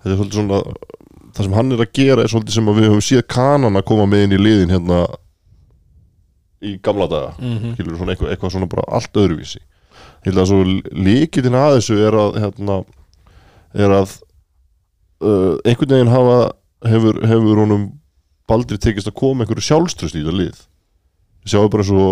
[0.00, 0.62] Þetta er svolítið svona
[1.30, 3.84] Það sem hann er að gera er svolítið sem að við höfum séð kanan að
[3.86, 4.96] koma með inn í liðin hérna
[6.60, 7.74] í gamla daga Mhm.
[7.76, 9.60] skilur svona eitthvað, eitthvað svona bara allt öðruvísi
[10.20, 10.60] ég held að svo
[11.06, 12.78] líkitin að þessu er að hérna,
[13.74, 14.16] er að
[15.24, 16.38] uh, einhvern veginn hafa
[16.90, 17.86] hefur, hefur honum
[18.50, 20.60] baldri tekist að koma einhverju sjálfströst í þetta lið
[21.48, 22.06] sjáum bara svo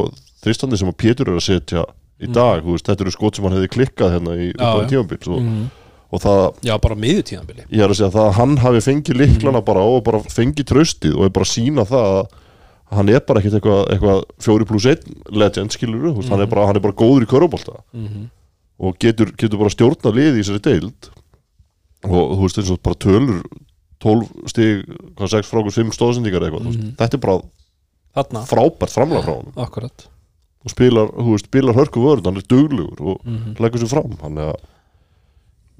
[0.44, 1.82] þristandi sem að Pétur er að setja
[2.18, 4.90] í dag, þú veist, þetta eru skot sem hann hefði klikkað hérna í upphæði já.
[4.92, 5.66] tímabils og, Mhm.
[6.10, 9.18] og það Já, bara miður tíðanbili ég er að segja það að hann hafi fengið
[9.20, 12.26] liklana bara og bara fengið tröstið og er bara að sína það að
[12.90, 16.66] hann er bara ekkert eitthvað, eitthvað fjóri pluss einn legend skilur mm hann, er bara,
[16.66, 18.28] hann er bara góður í körubólta Mhm.
[18.80, 21.10] og getur, getur bara stjórna liði í þessari deild.
[22.04, 23.42] Og þú veist eins og bara tölur
[24.00, 24.84] 12 stig,
[25.18, 26.94] hvað 6 frákus 5 stóðsendingar eitthvað, mm Mhm.
[26.96, 27.42] þetta er bara
[28.14, 30.06] Þarna, frábært framlega frá hann akkurat.
[30.64, 33.54] Og spilar, þú veist, spilar hörku vörð hann er duglegur og Mhm.
[33.58, 34.16] leggur sér fram.
[34.22, 34.56] Hann er að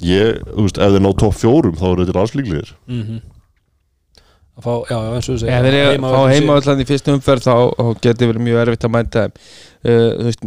[0.03, 3.23] ég, þú veist, ef þeir ná topp fjórum þá eru þetta landslíklir Mhm.
[4.59, 6.81] Að fá, já, eins og þú segir Ef þeir eru að fá Heimavöllur heima allan
[6.83, 9.37] í fyrstu umferð þá, þá getur verið mjög erfitt að mænta þeim.
[9.79, 10.47] Uh, þú veist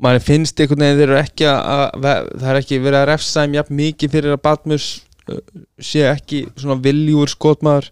[0.00, 1.60] mann finnst einhvern veginn þeir eru ekki að,
[2.00, 4.88] að það er ekki verið að refsa þeim jafn mikið fyrir að Batmus
[5.30, 5.42] uh,
[5.90, 7.90] sé ekki svona viljúur skotmaður.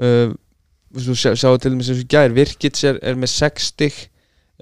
[0.00, 0.32] Uh,
[0.96, 4.00] þú sjá, sjáu til dæmis eins og í gær Virkits er, er með 60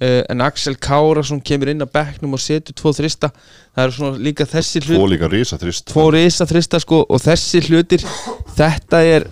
[0.02, 3.30] uh, en Axel Kárasson kemur inn á bekknum og setur tvo þrista.
[3.76, 7.22] Það eru svona líka þessi hlut tvo líka risa þrist tvo risa þrista sko og
[7.22, 8.02] þessi hlutir
[8.58, 9.28] þetta er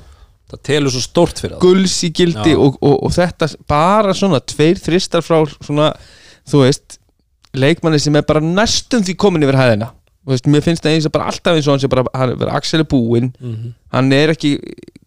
[0.47, 4.38] Það telur svo stórt fyrir það gulls í gildi og, og, og þetta bara svona
[4.47, 5.88] tveir þristar frá svona,
[6.47, 7.01] þú veist
[7.57, 9.90] leikmanni sem er bara næstum því komin yfir hæðina.
[10.26, 12.38] Veist, mér finnst það eins og bara alltaf eins og hann sé bara, hann er
[12.38, 13.32] bara Axel er búinn.
[13.40, 13.74] Mhm.
[13.94, 14.59] hann er ekki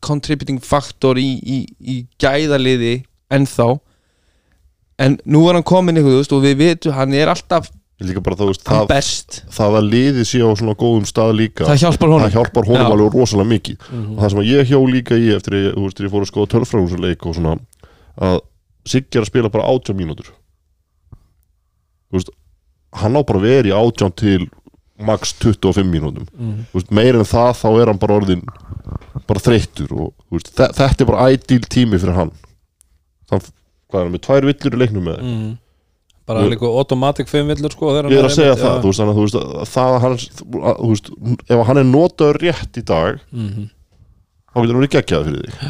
[0.01, 3.79] contributing faktor í, í, í gæðaliði ennþá.
[4.99, 7.69] En nú er hann komin ykkur, þú veist, og við vitum hann er alltaf
[7.99, 8.91] líka bara þú veist það,
[9.51, 12.85] það að liðið sé á svona góðum stað líka það hjálpar honum það hjálpar honum
[12.85, 12.91] Já.
[12.93, 14.11] alveg rosalega mikið Mhm.
[14.15, 16.31] og það sem að ég hjó líka í eftir ég, þú veist, ég fór að
[16.31, 17.57] skoða tölfræðum leik og svona
[18.19, 18.39] að
[18.89, 20.31] Siggi að spila bara 18 mínútur
[22.09, 22.29] þú veist
[23.03, 24.47] hann á bara verið í 18 til
[24.99, 26.65] max 25 mínútum Mhm.
[26.71, 28.43] þú veist, meir en það þá er hann bara orðin
[29.27, 32.31] bara þreyttur og veist, þe- þetta er bara ideal tími fyrir hann
[33.29, 33.51] þannig
[33.91, 35.57] hvað er hann með tvær villur í leiknum með mm.
[36.29, 38.81] Bara Ég- líka automatic 5 villur sko ég er að segja einmitt- það, já.
[38.83, 40.17] þú veist, þannig að þú veist að það að hann,
[40.69, 41.11] að, þú veist,
[41.55, 43.69] ef hann er notaður rétt í dag Mhm.
[44.49, 45.69] þá getur hann verið geggjað fyrir þig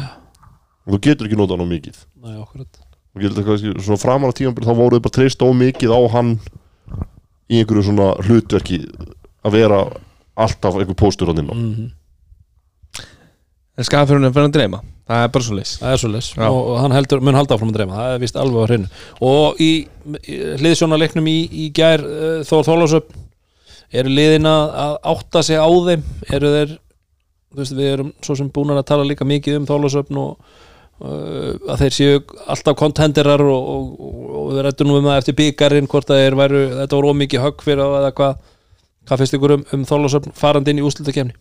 [0.86, 4.36] og þú getur ekki notað hann á mikið Nei, og getur kannski svona framan á
[4.38, 6.30] tímanbyrð þá voruð bara treyst á mikið á hann
[7.50, 8.78] í einhverju svona hlutverki
[9.44, 9.80] að vera
[10.36, 11.90] alltaf einhver póstur á þinn mm.
[13.80, 14.82] En skafurinn er fyrir að dreyma.
[15.08, 17.56] Það er bara svo leys það er svo leys og og hann heldur, mun halda
[17.56, 17.96] áfram að dreyma.
[17.96, 18.90] Það er vist alveg á hreinu.
[19.26, 19.70] Og í,
[20.20, 23.10] í hliðsjónarleiknum í, í gær uh, Þór Þólasöp
[23.90, 26.04] eru liðin að að átta sig á þeim?
[26.28, 26.74] Eru þeir
[27.56, 30.34] veist, við erum svo sem búin að tala líka mikið um Þólasöpn og
[31.00, 35.38] uh, að þeir séu alltaf kontenderar og, og, og, við rættum nú um það eftir
[35.40, 38.42] byggarinn hvort að þeir væru, þetta voru ómikið högg fyrir eða hvað.
[39.08, 41.32] Hvað finnst ykkur um, um Þólasöpn farandi inn í úslutakefni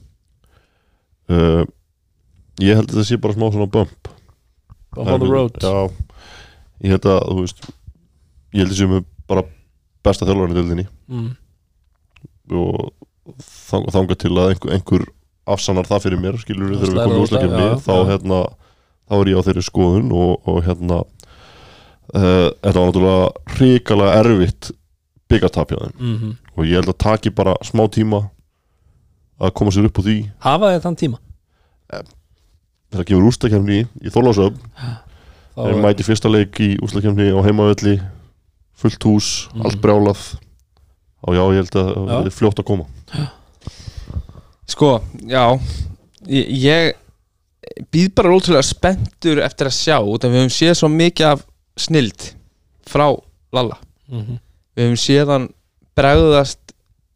[1.29, 1.67] uh,
[2.63, 4.09] ég held að þetta sé bara smá svona bump.
[4.97, 5.59] On the road.
[5.61, 5.91] já,
[6.83, 7.61] ég held að þú veist
[8.53, 9.45] ég held að sé með bara
[10.05, 11.29] besta þjálfarinn í dildinni mm.
[12.57, 12.89] og
[13.69, 15.05] þang, þanga til að einhver, einhver
[15.49, 18.07] afsannar það fyrir mér skilur þegar við komum það úslakefni já, þá já.
[18.09, 18.41] hérna
[19.09, 24.75] þá er ég á þeirri skoðun og, og hérna uh, þetta var náttúrulega hrikalega erfitt
[25.29, 25.93] þeim.
[25.99, 28.23] Mm og ég held að taki bara smá tíma
[29.39, 30.15] að koma sér upp á því.
[30.43, 31.19] Hafa þeir þann tíma
[32.91, 37.97] þegar kemur úslakefni í Þorlásöf Þá þeir er- mæti fyrsta leik í úslakefni á heimavelli
[38.79, 39.65] fullt hús, Mhm.
[39.65, 40.21] allt brjálað
[41.27, 42.85] og já, ég held að það verði fljótt að koma
[44.69, 45.59] Sko, já
[46.29, 46.93] Ég, ég
[47.93, 51.45] býð bara ótrúlega spenntur eftir að sjá út af við höfum séð svo mikið af
[51.79, 52.25] snild
[52.85, 53.07] frá
[53.55, 53.77] Lalla
[54.09, 54.39] Mhm.
[54.75, 55.47] við höfum séð hann
[55.95, 56.59] bregðast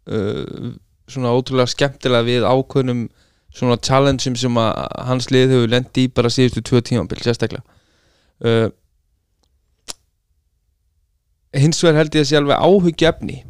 [0.07, 0.71] uh,
[1.07, 3.09] svona ótrúlega skemmtilega við ákveðnum
[3.53, 7.63] svona challengeum sem hans lið hefur lendi í bara síðustu tvö tímabil sérstaklega.
[8.43, 8.69] Uh,
[11.53, 13.43] hins vegar held ég að sé alveg áhuggjefni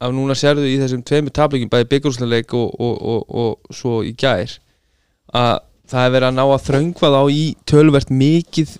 [0.00, 4.14] af núna sérðu í þessum tveimur tablingum bæði byggjúrsleik og, og, og, og svo í
[4.16, 4.56] gær
[5.36, 5.58] að
[5.90, 8.72] það er verið að ná að þröngva þá í tölvert mikið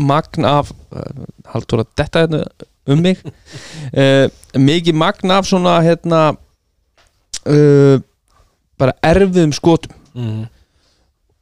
[0.00, 1.24] magn af uh,
[1.54, 2.44] haldur að detta hérna
[2.90, 3.24] um mig
[4.02, 4.28] uh,
[4.58, 6.20] mikið magn af svona hérna
[7.48, 7.96] uh,
[8.80, 9.92] bara erfiðum skotum.
[10.14, 10.46] Mhm.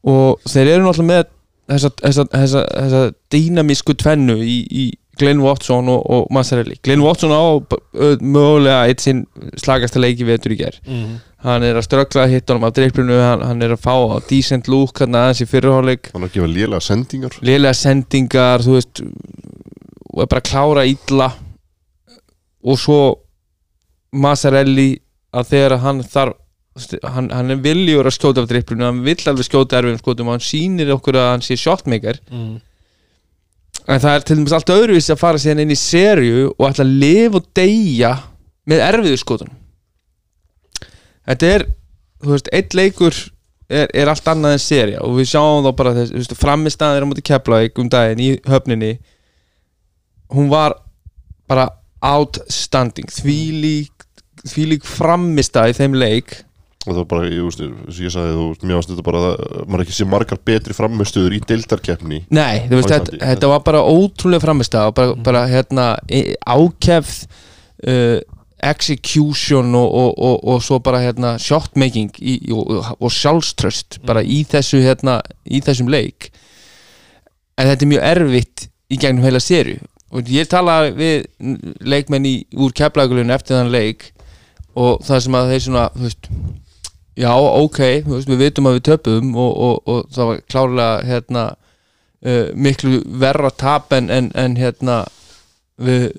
[0.08, 1.24] og þeir eru náttúrulega með
[1.68, 3.00] þessa, þessa, þessa, þessa
[3.34, 4.84] dýnamísku tvennu í, í
[5.18, 7.42] Glenn Watson og, og Massarelli Glenn Watson á
[8.22, 9.24] mögulega eitt sinn
[9.58, 11.16] slagasta leiki vetur í ger Mhm.
[11.44, 14.18] hann er að ströggla að hitta honum af dreiflunu hann, hann er að fá á
[14.30, 17.38] decent look hann aðeins í fyrirháleik hann er að gefa lélega sendingar.
[17.42, 19.02] Lélega sendingar þú veist
[20.14, 21.32] og er bara að klára illa.
[22.64, 23.00] Og svo
[24.12, 24.98] Massarelli
[25.36, 26.36] að þegar hann þarf
[27.04, 30.36] hann, hann er viljur að skjóta af driplunum hann vill alveg skjóta erfiðum skotum og
[30.38, 32.60] hann sýnir okkur að hann sé shotmaker Mhm.
[33.88, 36.84] en það er til dæmis allt öðruvísi að fara síðan inn í serju og ætla
[36.84, 38.12] að lifa og deyja
[38.68, 39.50] með erfiðu skotum
[41.28, 41.66] þetta er
[42.22, 43.14] þú veist, eitt leikur
[43.70, 47.24] er, er allt annað en serja og við sjáum þá bara þess, framistæðir á móti
[47.28, 48.94] Keflavík um daginn í höfninni.
[50.32, 50.74] Hún var
[51.48, 51.68] bara
[52.04, 53.92] outstanding þvílík
[54.48, 56.34] þvílík framistæð í þeim leik
[56.94, 59.66] það var bara, ég veist, og ég sagði þú veist, mér varst þetta bara, að
[59.66, 63.84] maður ekki sé margar betri frammestuður í deildarkeppni Nei, þú veist, þetta, þetta var bara
[63.84, 65.86] ótrúlega framistæð bara, bara hérna
[66.46, 67.14] ákefð
[67.88, 68.18] uh,
[68.68, 74.24] execution og, og, og, og svo bara hérna shotmaking í, í, og, og sjálfströst bara
[74.24, 76.32] í þessu hérna í þessum leik.
[77.58, 79.78] En þetta er mjög erfitt í gegnum heila serju
[80.14, 81.26] og ég tala við
[81.84, 84.08] leikmenn í, úr keflagulun eftir þann leik
[84.78, 86.30] og það sem að þeir svona þú veist,
[87.18, 91.06] já ok þú veist, við vitum að við töpum og, og, og það var klárlega
[91.08, 95.00] hérna uh, miklu verra tap en, en, en hérna
[95.78, 96.10] við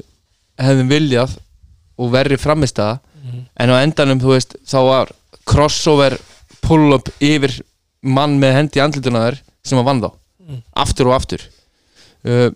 [0.60, 1.38] hefðum viljað
[2.00, 3.00] og verri framistæða
[3.60, 5.12] en á endanum þú veist þá var
[5.48, 6.16] crossover
[6.66, 7.60] pull-up yfir
[8.02, 9.38] mann með hendi andlituna þær
[9.68, 10.10] sem að vann þá.
[10.82, 11.44] Aftur og aftur.
[12.26, 12.50] Uh,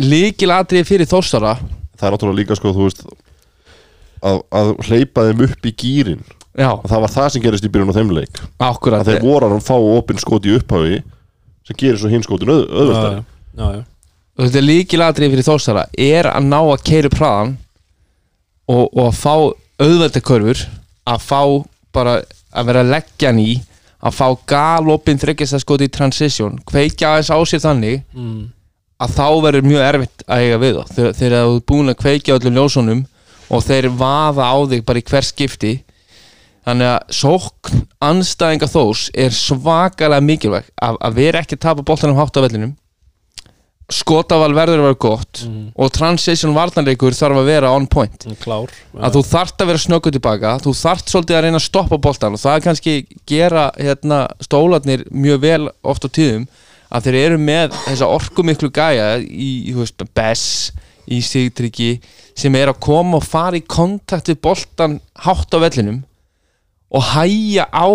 [0.00, 1.58] líkilatriði fyrir þórsara
[1.94, 3.04] það er náttúrulega líka sko, þú veist
[4.24, 6.24] að, að hleypa þeim upp í gýrin
[6.58, 8.40] já, og það var það sem gerist í byrjun á þeim leik.
[8.62, 11.02] Akkurat að þeir voru að fá opinn skot í upphafi
[11.64, 13.82] sem gerir svo hinn skotin auð, auðvöldari já, já,
[14.34, 17.54] og þetta er líkilatriði fyrir þórsara er að ná að keira praðan
[18.68, 19.34] og, og að fá
[19.84, 20.64] auðveldakörfur
[21.10, 21.40] að fá
[21.94, 22.18] bara
[22.54, 23.54] að vera að leggja hann í
[24.04, 28.44] að fá galopin þryggjast skoti í transition kveikja aðeins á sér þannig Mm.
[29.00, 30.84] að þá verður mjög erfitt að eiga við þá.
[30.94, 31.14] Þegar,
[31.48, 33.00] þú ert búin að kveikja á öllum ljósunum
[33.50, 35.72] og þeir vaða á þig bara í hver skipti
[36.64, 40.70] þannig að sókn anstæðinga þós er svakalega mikilvæg.
[40.80, 42.74] Að, að vera ekki að tapa boltanum hátt á vellinum
[43.92, 45.40] skotaval verður að vera gott
[45.76, 48.26] og transition varnarleikur þarf að vera on point.
[48.40, 51.98] Klár að þú þart að vera snöggu tilbaka þú þart svolítið að reyna að stoppa
[52.06, 52.94] boltan og það er kannski
[53.28, 56.48] gera hérna, stólarnir mjög vel oft á tíðum
[56.94, 60.72] að þeir eru með þessa orku miklu gæja í, veist, Bess
[61.04, 61.98] í Sigtryggi
[62.38, 66.00] sem er að koma og fara í kontakt við boltan hátt á vellinum
[66.94, 67.86] og hæja á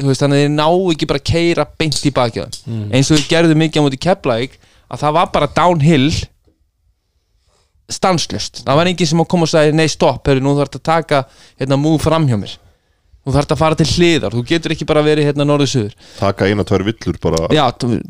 [0.00, 2.82] veist, þannig að þeir ná ekki bara að keira beint í bakið á þeim.
[2.92, 4.58] eins og við gerðum mikið á móti Keflæk
[4.90, 6.10] að það var bara downhill
[7.90, 10.84] stanslust það var enginn sem að koma og sagði nei stopp, heru, nú þarf að
[10.86, 11.22] taka
[11.60, 12.56] hérna move fram hjá mér
[13.20, 15.92] þú þarf að fara til hliðar, þú getur ekki bara verið hérna norður-suður.
[16.18, 17.40] Taka eina, tvær villur bara.
[17.52, 17.64] Já,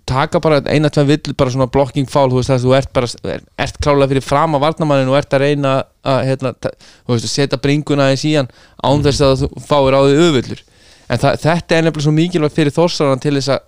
[0.06, 3.08] taka bara eina, tveim vill bara svona blocking foul, þú veist það, þú ert bara
[3.34, 5.72] er- ert klálega fyrir fram að varnamannin og ert að reyna
[6.06, 8.48] að hérna, þú veist, setja bringuna í síðan
[8.86, 10.62] án þess að þú fáir á því öðvillur
[11.10, 13.60] en það, þetta er nefnilega svo mikilvægt fyrir þórsarana til þess að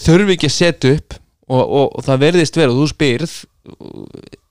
[0.00, 3.36] þurfi ekki að setja upp og, og, og það verðist vera og þú spyrð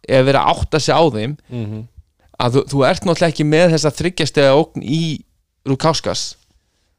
[0.05, 1.33] ef verið að átta sig á þeim
[2.37, 5.01] að þú, þú ert náttúrulega ekki með þessa þryggjastega ógn í
[5.69, 6.35] Rukáskas.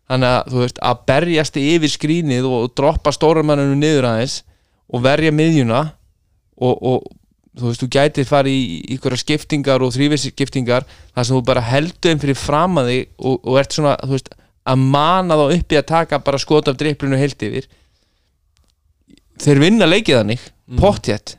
[0.06, 4.40] Þannig að þú veist að berjast yfir skrínið og droppa stóramanninu niður aðeins
[4.86, 5.80] og verja miðjuna
[6.62, 7.06] og, og
[7.58, 11.64] þú veist, þú gætir farið í ykkur skiptingar og þrývissi skiptingar þar sem þú bara
[11.66, 14.30] heldur þeim fyrir fram að þig og, og ert svona, þú veist,
[14.66, 17.66] að mana þá uppi að taka bara skot af dripplinu heilt yfir.
[19.42, 20.78] Þeir vinna leikið þannig, mm.
[20.80, 21.36] pottjett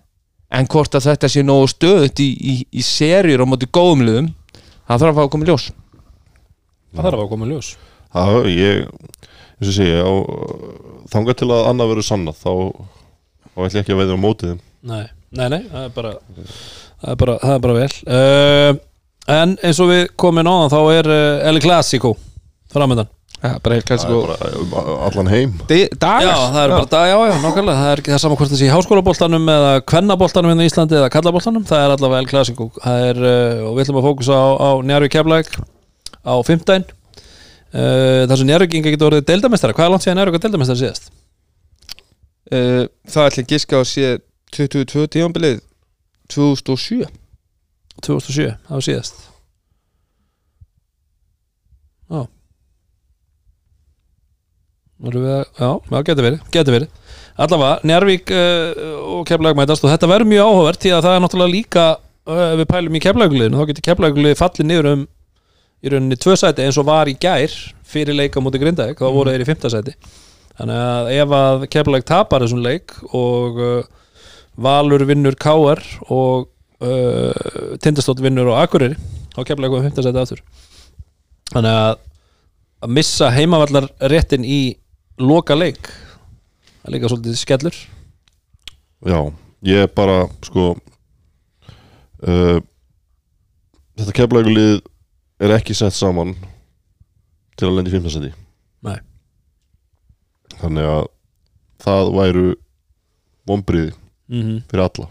[0.54, 4.30] en hvort að þetta sé nógu stöðut í, í, í serjur á móti góðum liðum
[4.88, 5.66] það þarf að fá að koma í ljós
[6.94, 7.72] það þarf að koma í ljós.
[8.08, 8.88] Já, ég,
[9.58, 10.14] eins og segja á,
[11.14, 12.54] þangað til að annað verður sannað þá,
[13.52, 14.64] þá ætla ég ekki að veiða á mótið þeim.
[14.88, 16.14] Nei, nei, nei, það er bara
[17.02, 17.92] það er bara, það er bara vel.
[18.08, 18.72] Uh,
[19.38, 22.16] en eins og við komum náðan þá er uh, El Clasico
[22.72, 24.06] framöndan ja, bara Það
[24.48, 25.56] er bara allan heim.
[25.70, 26.26] Dagar?
[26.26, 27.78] Já, það er bara dag, já, já, nákvæmlega.
[27.78, 30.98] Það er ekki það saman hvort það sé í háskólaboltanum eða kvennaboltanum hérna í Íslandi
[30.98, 31.66] eða kallaboltanum.
[31.70, 32.70] Það er allavega El Clasico.
[32.82, 35.52] Það er, uh, og við ætlum að fókusa á, á Njárvík Keflæk
[36.28, 40.48] á fimmtæn uh, þar sem Njárvíkinga getur orðið deildamestara hvað er langt síðan Njárvík að
[40.48, 41.10] deildamestara síðast?
[42.52, 44.12] uh, það ætla að giska á sé
[44.56, 45.64] 22 tímanbilið
[46.34, 47.08] 2007
[48.04, 49.24] 2007, það var síðast.
[52.08, 52.22] Já
[54.98, 55.16] að,
[55.58, 57.14] já, já, getur verið, getur verið.
[57.38, 58.86] Allavega, Njarvík uh,
[59.18, 61.88] og Keflæk mætast og þetta verður mjög áhugavert því að það er náttúrulega líka
[62.28, 65.04] við pælum í Keflækuliðinu, þá getur Keflækuliði fallið niður um
[65.84, 67.54] í rauninni tvö sæti eins og var í gær
[67.88, 69.94] fyrir leika mútið Grindavík, þá voru þeir í fymta sæti.
[70.58, 73.90] Þannig að ef að Keflæk tapar þessum leik og uh,
[74.58, 76.48] Valur vinnur Káar og
[76.82, 78.98] uh, Tindastótt vinnur og Akureyri
[79.38, 80.42] á Keflæk og fymta sæti aftur.
[81.54, 81.96] Þannig að
[82.78, 84.78] að missa heimavallar réttin í
[85.18, 87.78] loka leik það er líka svolítið skellur.
[89.08, 89.20] Já,
[89.66, 90.70] ég er bara sko
[92.26, 92.60] uh,
[93.98, 94.80] þetta keflægulið
[95.40, 96.36] er ekki sett saman
[97.58, 98.32] til að lenda í fimmtarsæti
[98.88, 98.98] Nei.
[100.58, 101.06] þannig að
[101.84, 102.46] það væru
[103.48, 104.62] vombriði mm -hmm.
[104.70, 105.08] fyrir alla.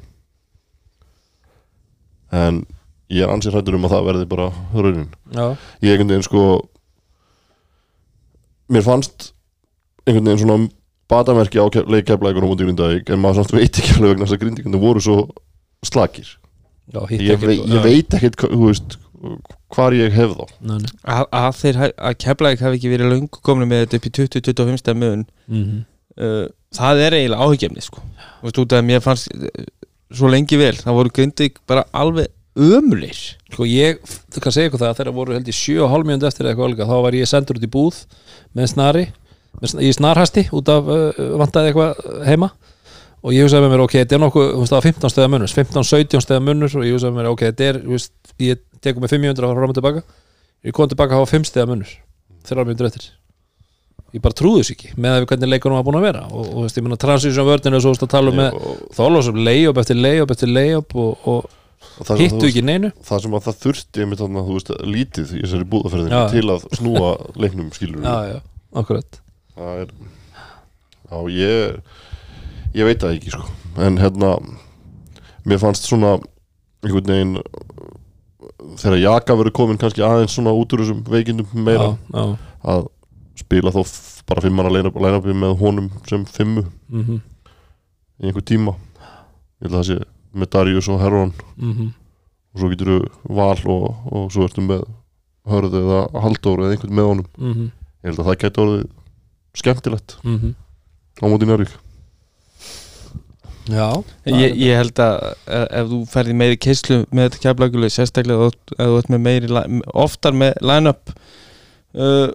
[2.32, 2.64] En
[3.08, 5.08] ég er ansið hrættur um að það verði bara raunin.
[5.32, 6.42] Já, ég einhvern veginn sko
[8.68, 9.30] mér fannst
[10.06, 10.68] einhvern veginn svona
[11.08, 14.26] batamerki á ke- leik keflægur á móti grindavík en maður samt veit ekki alveg vegna
[14.26, 15.28] þess að grindíkundu voru svo
[15.86, 16.26] slakir.
[16.92, 18.98] Já ég, ekki vei, ég veit ekkert hva- þú veist,
[19.74, 20.90] hvar ég hef þá Nei, nei.
[21.16, 24.80] að, að þeir að Keflæk hafi ekki verið löngu komin með þetta upp í 20-25
[24.82, 25.82] stæð mun Mhm.
[26.20, 26.46] uh,
[26.76, 28.00] það er eiginlega áhyggjefni sko.
[28.40, 29.66] Þú veist út af að mér fannst uh,
[30.12, 33.18] svo lengi vel, það voru Grindavík bara alveg ömulir
[33.52, 33.98] Sko ég,
[34.32, 36.88] þú kann segja ykkur það að þegar voru held í 7,5 mjöndu eftir eitthvað alveg
[36.88, 37.98] þá var ég sendur út í búð
[38.56, 39.02] með snari
[39.60, 42.48] með, í snarhasti út af uh, vantaði eitthvað heima
[43.26, 45.30] og ég hugsaði með mér, ok, þetta er nokkuð þú veist, það var 15 steða
[45.32, 48.12] munur, 15-17 steða munur og ég hugsaði með mér, ok, þetta er, þú veist,
[48.44, 50.02] ég tekum með 500 að fara fram og tilbaka.
[50.66, 51.94] Ég kom tilbaka að hafa 5 steða munur
[52.46, 53.06] þeirra mjöndur eftir.
[54.14, 56.24] Ég bara trúðu þess ekki með að við hvernig leikunum var búin að vera.
[56.30, 58.82] Og, og þú veist, ég meina transition vörninu og svo að tala um með og,
[58.96, 61.54] þólasum layup eftir layup eftir layup og, og
[61.96, 62.90] og hittu ekki neinu.
[63.04, 66.64] það sem að það þurfti einmitt þarna, þú veist, lítið í þessari búðaferðinu til að
[66.76, 67.10] snúa
[67.40, 68.38] leiknum skilur já, já,
[68.80, 69.20] akkurat.
[69.56, 69.92] Það er
[71.06, 71.78] já, ég
[72.76, 73.46] ég veit það ekki sko.
[73.86, 74.34] En hérna
[75.48, 76.16] mér fannst svona
[76.84, 77.38] einhvern veginn
[78.80, 82.36] þegar Jaka verið komin kannski aðeins svona út úr þessum veikindum meira já, já.
[82.64, 82.86] að
[83.36, 87.20] spila f- bara fimm manna line-up- line-upi með honum sem fimmu Mm
[88.16, 88.72] í einhver tíma
[89.60, 89.96] ég held að það sé
[90.40, 91.92] með Darius og Herron mm
[92.56, 94.86] og svo getur þú val og, og svo ertu með
[95.44, 97.66] hörð eða halldór eða einhvern með honum -hmm.
[98.00, 98.86] ég held að það gæti orðið
[99.60, 100.54] skemmtilegt Mhm.
[101.20, 101.72] á móti Njárvík
[103.66, 103.86] Já.
[104.30, 105.16] Ég, ég held að
[105.50, 109.62] ef, þú ferði meiri keislu með þetta keflaguleg sérstaklega ef þú- ert með meiri
[110.04, 111.10] oftar með line-up
[111.98, 112.28] uh,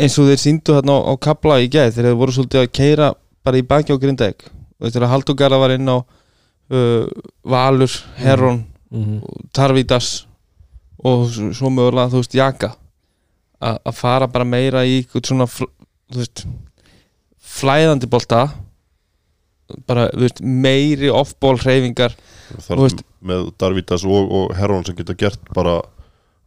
[0.00, 2.70] eins og þeir síndu þarna á, á kabla í gæð þegar þeir voru svolítið að
[2.78, 3.08] keira
[3.44, 4.46] bara í baki á grindæk
[4.80, 7.04] og þegar Haldugara var inn á uh,
[7.44, 7.92] Valur,
[8.22, 8.62] Herron
[8.94, 9.18] mm
[9.56, 10.12] Tarvítas
[11.04, 12.72] og s- svo mögulega þú veist Jaka.
[13.60, 15.46] Að fara bara meira í svona
[16.14, 16.46] veist
[17.44, 18.46] flæðandi bolta
[19.86, 22.14] bara þú veist, meiri off-ball hreyfingar
[22.68, 25.80] veist- með Darvítas og, og Herron sem geta gert bara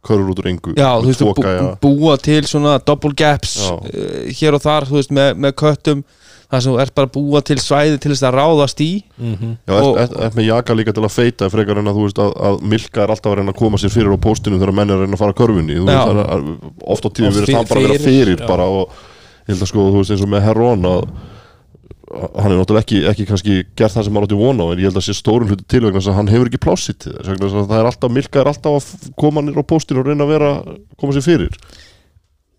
[0.04, 3.80] körur út úr engu já, þú veist, bú, búa til svona double gaps uh,
[4.28, 6.04] hér og þar, þú veist, með, með köttum
[6.44, 9.54] þar sem þú ert bara að búa til svæði til þess að ráðast í -hmm.
[9.66, 12.18] Já, ert, ert, ert með jaka líka til að feita frekar en að þú veist
[12.20, 14.90] að, að Milka er alltaf að reyna að koma sér fyrir á póstinu þegar menn
[14.90, 15.94] er að reyna að fara að körfunni þú Já.
[15.94, 18.38] veist, það er, að- oft á tíðum Oft verið það bara að vera fyrir, fyrir
[18.40, 18.46] já.
[18.46, 18.88] bara og
[19.48, 21.08] ég held að sko, þú veist, eins og með Herron að að
[22.12, 24.88] hann er náttúrulega ekki, ekki kannski gert það sem maður átti vona á en ég
[24.90, 27.30] held að sé stórun hluti til vegna þess að hann hefur ekki plássitt til þess
[27.32, 30.26] vegna að það er alltaf, Milka er alltaf að koma nýr á póstinu og reyna
[30.26, 30.50] að vera
[31.00, 31.56] koma sér fyrir.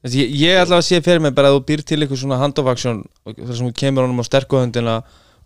[0.05, 2.39] Þessi, ég, ég ætla að sé fyrir mig bara að þú býr til eitthvað svona
[2.41, 4.97] hand of action þar sem þú kemur honum á sterkuhöndina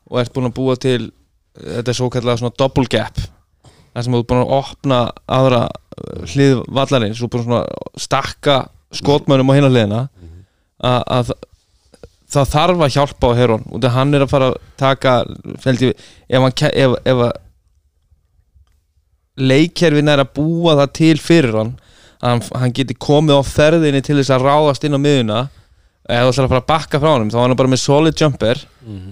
[0.08, 4.06] og ert búin að búa til eh, þetta er svo kallega svona double gap þar
[4.06, 8.58] sem þú ert búin að opna aðra eh, hlið vallarins og búin svona að stakka
[8.96, 10.02] skotmönum á hinna hliðina
[10.80, 11.34] að, að
[12.30, 13.64] það þarf að hjálpa á Heron.
[13.74, 15.14] Og þegar hann er að fara að taka
[15.66, 17.32] held ég, ef, hann, ef, ef að
[19.40, 21.72] leikkerfin er að búa það til fyrir hann
[22.20, 25.38] að hann, hann geti komið á ferðinni til þess að ráðast inn á miðuna
[26.10, 28.20] eða þú ætlar að fara að bakka frá honum þá er hann bara með solid
[28.20, 28.62] jumper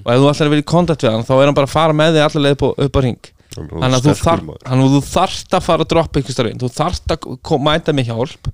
[0.04, 1.96] og ef þú ætlar að í kontakt við hann þá er hann bara að fara
[1.96, 5.02] með þig allar leið upp, á- upp á ring þannig að þú, þar, hann, þú
[5.08, 6.60] þarft að fara að droppa einhvers staðar inn.
[6.62, 8.50] Þú þarft að mæta með hjálp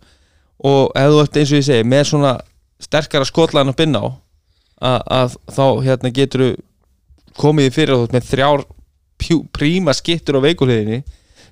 [0.64, 2.32] og ef þú ert eins og ég segi með svona
[2.86, 4.08] sterkara skotlaðan að binna á
[4.84, 6.46] að, að þá hérna getur
[7.40, 8.66] komið í fyrir með þrjár
[9.56, 11.02] príma skittur á veikuleginni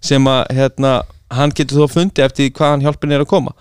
[0.04, 0.94] sem að hérna
[1.32, 3.54] hann getur þó fundið eftir því hvaðan hjálpin er að koma.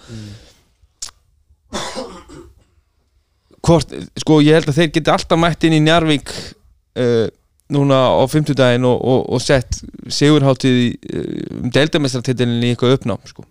[3.60, 7.28] Hvort, sko ég held að þeir geti alltaf mætt inn í Njarvík uh,
[7.70, 9.78] núna á 50 daginn og, og, og sett
[10.10, 11.26] sigurháttið uh,
[11.60, 13.44] um deildamestratitlinni í eitthvað uppnám sko,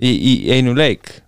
[0.00, 1.18] í, í einum leik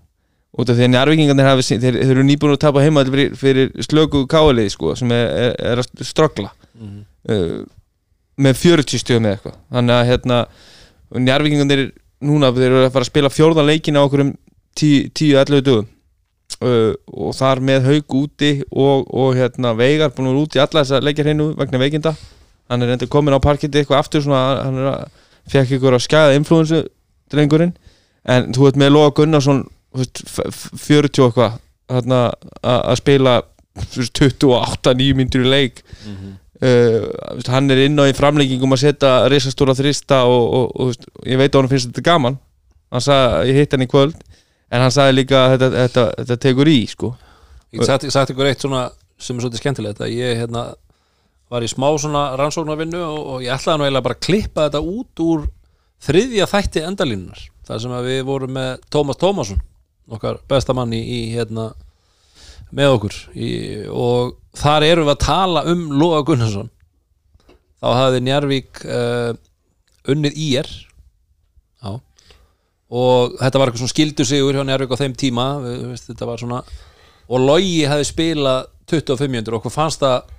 [0.59, 3.71] út af því að Njarvíkingarnir hafi, þeir, þeir eru nýbúin að tapa heima fyrir, fyrir
[3.87, 7.61] slöku káalið sko, sem er, er, er að ströggla uh,
[8.41, 9.57] með 40 stöðum eða eitthvað.
[9.77, 10.41] Þannig að hérna
[11.21, 11.87] Njarvíkingarnir
[12.27, 14.35] núna þeir eru að fara að spila fjórðan leikin á okkur um
[14.81, 15.89] 10-11 dögum.
[16.61, 20.83] Uh, og þar með haug úti og, og hérna Veigar búin að vera úti alla
[20.83, 22.13] þess að leikja hreinu vegna veikinda.
[22.71, 25.21] Hann er endur komin á parketti eitthvað aftur svona, hann er að
[25.51, 26.83] fekk ykkur að skæða influensu
[27.33, 27.73] drengurinn.
[28.29, 29.63] En þú veit með Lóa Gunnarsson
[29.93, 31.57] þú veist, f- f- 40 og eitthvað
[31.91, 32.21] þarna
[32.63, 33.35] að spila
[33.81, 35.83] þú veist, 28-9 myndir í leik.
[36.61, 37.07] Uh,
[37.39, 41.07] veist, hann er inn á í framleggingum að setja risastóra þrista og, og, og, veist,
[41.25, 42.37] ég veit að hann finnst þetta gaman.
[42.93, 44.19] Hann sagði, ég hitt hann í kvöld
[44.71, 47.15] en hann sagði líka að þetta, þetta, þetta tekur í sko.
[47.73, 48.89] Ég sagt ykkur eitt svona
[49.21, 50.67] sem er svolítið skemmtilegt að ég hérna,
[51.51, 54.83] var í smá svona rannsóknarvinnu og, og ég ætlaði nú eiginlega bara að klippa þetta
[54.95, 55.47] út úr
[56.07, 59.61] þriðja þætti endalínunar þar sem við vorum með Tómas Tómasson
[60.11, 61.71] okkar bestamann í, hérna,
[62.75, 63.49] með okkur í,
[63.91, 66.71] og þar erum við að tala um Lóa Gunnarsson.
[67.81, 69.33] Þá hafði Njarvík uh,
[70.11, 71.93] unnið í er já.
[72.91, 76.29] Og þetta var eitthvað svona skildu sigur hjá Njárvík á þeim tíma við, veist, þetta
[76.29, 76.61] var svona
[77.31, 80.33] og Logi hefði spilað 25 mjöndur og okkur fannst það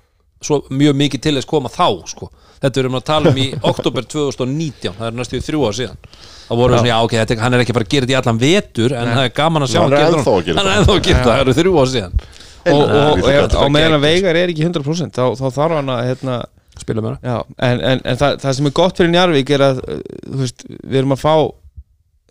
[0.46, 2.30] svo mjög mikið til þess koma þá sko.
[2.62, 5.76] þetta erum við að tala um í oktober 2019 það er næstu í þrjú ár
[5.80, 5.98] síðan.
[6.46, 8.20] Þá voru við svona, já ok, þetta, hann er ekki bara að gera þetta í
[8.20, 10.72] allan vetur en það er gaman að sjá Hann er ennþá að gera hann er
[10.72, 10.80] það.
[10.82, 12.16] ennþá að gera það, það eru þrjú ár síðan.
[12.62, 14.04] Og, og, og, Þetta og er meðan að.
[14.06, 16.36] Veigar er ekki 100% þá, þá þarf hann að hérna,
[16.78, 17.36] spila með já,
[17.68, 19.96] en, en, en það, það sem er gott fyrir Njarvík er að uh,
[20.42, 21.34] veist, við erum að fá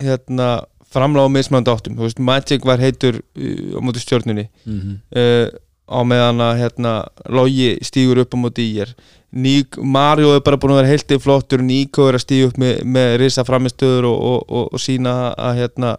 [0.02, 0.48] hérna,
[0.92, 1.98] framláð á mismönda áttum.
[1.98, 5.52] Þú veist, Magic var heitur uh, á móti stjórnunni það uh,
[5.88, 6.94] á meðan að hérna,
[7.32, 8.94] Logi stígur upp á móti í er.
[9.32, 12.82] Ník, Mario er bara búin að vera heiltið flottur Níko er að stíga upp með,
[12.84, 15.92] með risa framistöður og, og, og, og sína að hérna,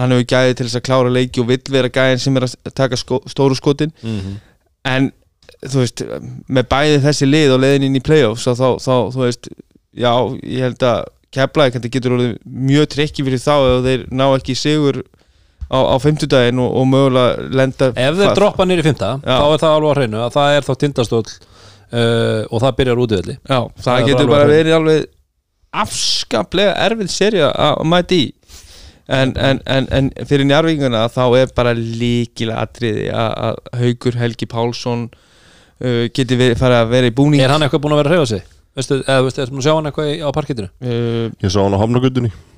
[0.00, 2.54] hann hefur gæði til þess að klára leiki og vill vera gæðin sem er að
[2.72, 3.92] taka sko, stóru skotin.
[4.88, 5.10] En
[5.62, 6.02] þú veist,
[6.48, 9.50] með bæði þessi lið og leiðin inn í playoffs þá, þá, þú veist,
[9.92, 10.12] já,
[10.42, 11.02] ég held að
[11.32, 15.02] keflaði kannski getur orðið mjög trikki fyrir þá ef þeir ná ekki sigur
[15.72, 19.74] á, á fimmtudaginn og, og mögulega lenda ef þeir droppa nýri fymta þá er það
[19.78, 23.88] alveg á hreinu að það er þá tindastóll uh, og það byrjar útivelli Já, það,
[23.88, 25.08] Það getur bara verið alveg
[25.82, 28.30] afskaplega erfið serja að mæti í.
[29.12, 34.46] En, en, en, en fyrir njárvíkuna þá er bara líkilega atriði að að Haugur Helgi
[34.52, 37.42] Pálsson uh, geti verið, farið að vera í búning.
[37.42, 38.44] Er hann eitthvað búin að vera að hreyfa sig?
[38.78, 40.70] Veistu, eða veistu, ertu búin að sjá hann eitthvað í- á parkettinu?
[40.84, 42.51] uh, Ég sá hann á Hamnagöndunni, ja,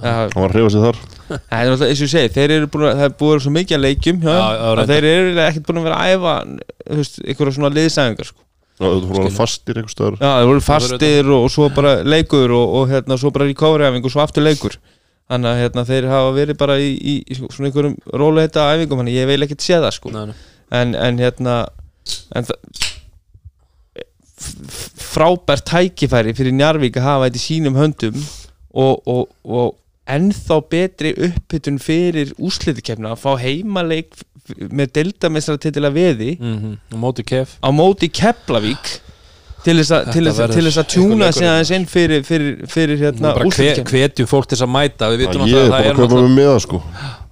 [0.00, 2.68] hann var að hreyfa sig þar Það er náttúrulega, eins og ég segi, þeir eru
[2.74, 4.76] búin að, það er búin að vera svo mikið að leikjum hjá, Já, já, að
[4.80, 4.90] reyndar.
[4.90, 6.32] þeir eru ekkert búin að vera að æfa
[6.90, 8.40] þú veist, einhverja svona liðsæðingar sko.
[8.80, 11.92] Já, Þú fór alveg fastir einhvers staðar Já, þeir voru fastir og, og svo bara
[12.02, 14.78] leikur og, og hérna, svo bara recovery-æfing og svo aftur leikur
[15.30, 19.14] þannig að hérna, þeir hafa verið bara í, í, í svona einhverjum róleita æfingum þannig
[19.14, 20.14] að ég vil ekkert sé það sko.
[20.16, 20.38] Nei, nei.
[20.80, 21.58] en, en hérna
[22.34, 22.56] en það
[24.40, 28.16] f- f- frábært tækifæri fyrir Njarvík að hafa þetta í sínum höndum
[28.70, 29.76] og, og, og
[30.16, 34.12] ennþá betri upphittun fyrir úslitikefna að fá heimaleik
[34.70, 37.56] með deildamestara til að veði Mhm, og móti kef.
[37.62, 38.98] á móti Keflavík
[39.62, 41.70] til þess að- Þetta til þess að- verður til þess að einhver tjúna sig aðeins
[41.76, 45.18] inn fyrir, fyrir, fyrir hérna bara hve, úslitikefna hvetjum fólk til þess að mæta við
[45.20, 46.82] vitum Ég náttúrulega er að bara það að er kaupa náttúrulega mig með það sko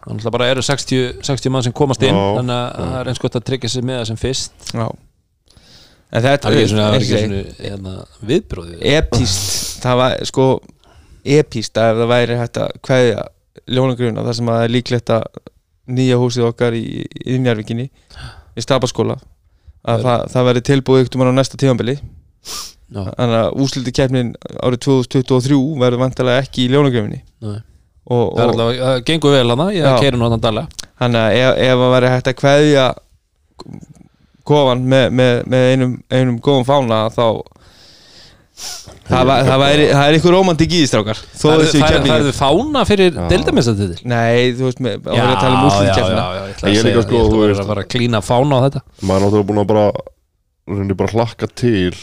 [0.09, 3.19] náttúrulega bara eru 60, 60 mann sem komast inn Já, þannig að það er eins
[3.25, 4.53] gott að tryggja sig með það sem fyrst.
[4.75, 4.89] Já.
[6.13, 10.47] en þetta það er ekki svona, það ég hérna, viðbróði epíst það var sko
[11.37, 13.25] epíst að ef það væri hægt að kveðja
[13.69, 15.25] ljónagruna þar sem að það er líklegt að
[15.99, 16.85] nýja húsið okkar í
[17.35, 19.19] innjárvíkinni í stapaskóla
[19.89, 21.97] að það, það verði tilbúið ykkur á næsta tíðanbili
[22.89, 24.31] Já, þannig að úsliti keppnin
[24.65, 27.59] árið 2023 verður vantilega ekki í ljónagrunni nei.
[28.09, 30.65] og, það og alltaf, það gengur vel hana ég keirir nú þannig dala
[31.03, 32.87] þannig að ef, ef að væri hægt að kveðja
[34.49, 37.27] kofan með, með, með einum, einum góðum fána þá
[39.09, 43.13] það, var, það, væri, það er ykkur romantik í þó það er það fána fyrir
[43.19, 43.23] Já.
[43.33, 44.97] deildamestatitil Nei, þú veist, með,
[45.43, 47.29] tala um úrslitkefna já, já, ég ætla Ég að segja líka, það, sko, ég ætla
[47.29, 48.83] þú að vera veist- að fara að klína fána á þetta.
[49.03, 49.87] Maður er náttúrulega búin að bara
[50.79, 51.95] reyndi bara hlakka til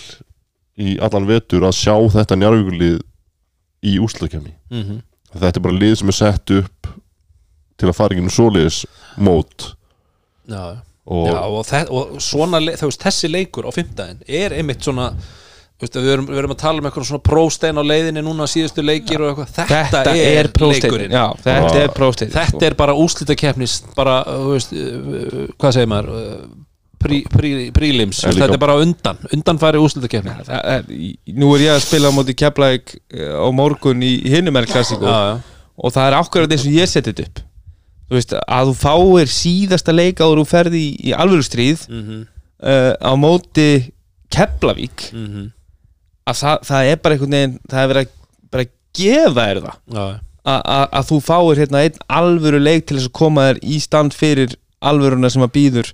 [0.76, 2.98] í allan vetur að sjá þetta njárvíkulið
[3.86, 5.02] í úslakefni Mhm.
[5.36, 6.88] Þetta er bara lið sem er sett upp
[7.78, 8.86] til að fara ekki um svoleiðis
[9.20, 9.74] mót.
[10.48, 14.56] Já, og Já, og, þe og svona, le- þú veist, þessi leikur á fimmtæðin er
[14.56, 15.10] einmitt svona
[15.76, 18.48] þú veist, við, erum, við erum að tala um eitthvað svona próstein á leiðinni núna
[18.48, 19.50] síðustu leikir og eitthvað.
[19.58, 21.16] Þetta, Þetta er, er prósteinn leikurinn.
[21.16, 21.96] Já, þetta er
[22.36, 26.46] þetta er bara úslitakeppnis bara, þú veist, uh, hvað segir maður uh,
[27.06, 29.82] prí, prí, prílims þetta er bara undan, undanfæri
[30.76, 30.86] er,
[31.36, 35.18] Nú er ég að spila á móti Keflæk á morgun í hinnum er klassíku já,
[35.34, 35.36] já,
[35.76, 37.44] og það er akkurat eins og ég seti þetta upp.
[38.06, 42.24] Þú veist, að þú fáir síðasta leik áður þú ferði í, í alvöru stríð mhm,
[42.64, 43.70] uh, á móti
[44.34, 45.52] Keflavík mhm,
[46.26, 48.14] að það, það er bara einhvern veginn það er verið að
[48.56, 50.06] bara gefa þér það já,
[50.46, 53.80] að, að, að þú fáir hérna einn alvöru leik til þess að koma þér í
[53.84, 55.94] stand fyrir alvöruna sem að býður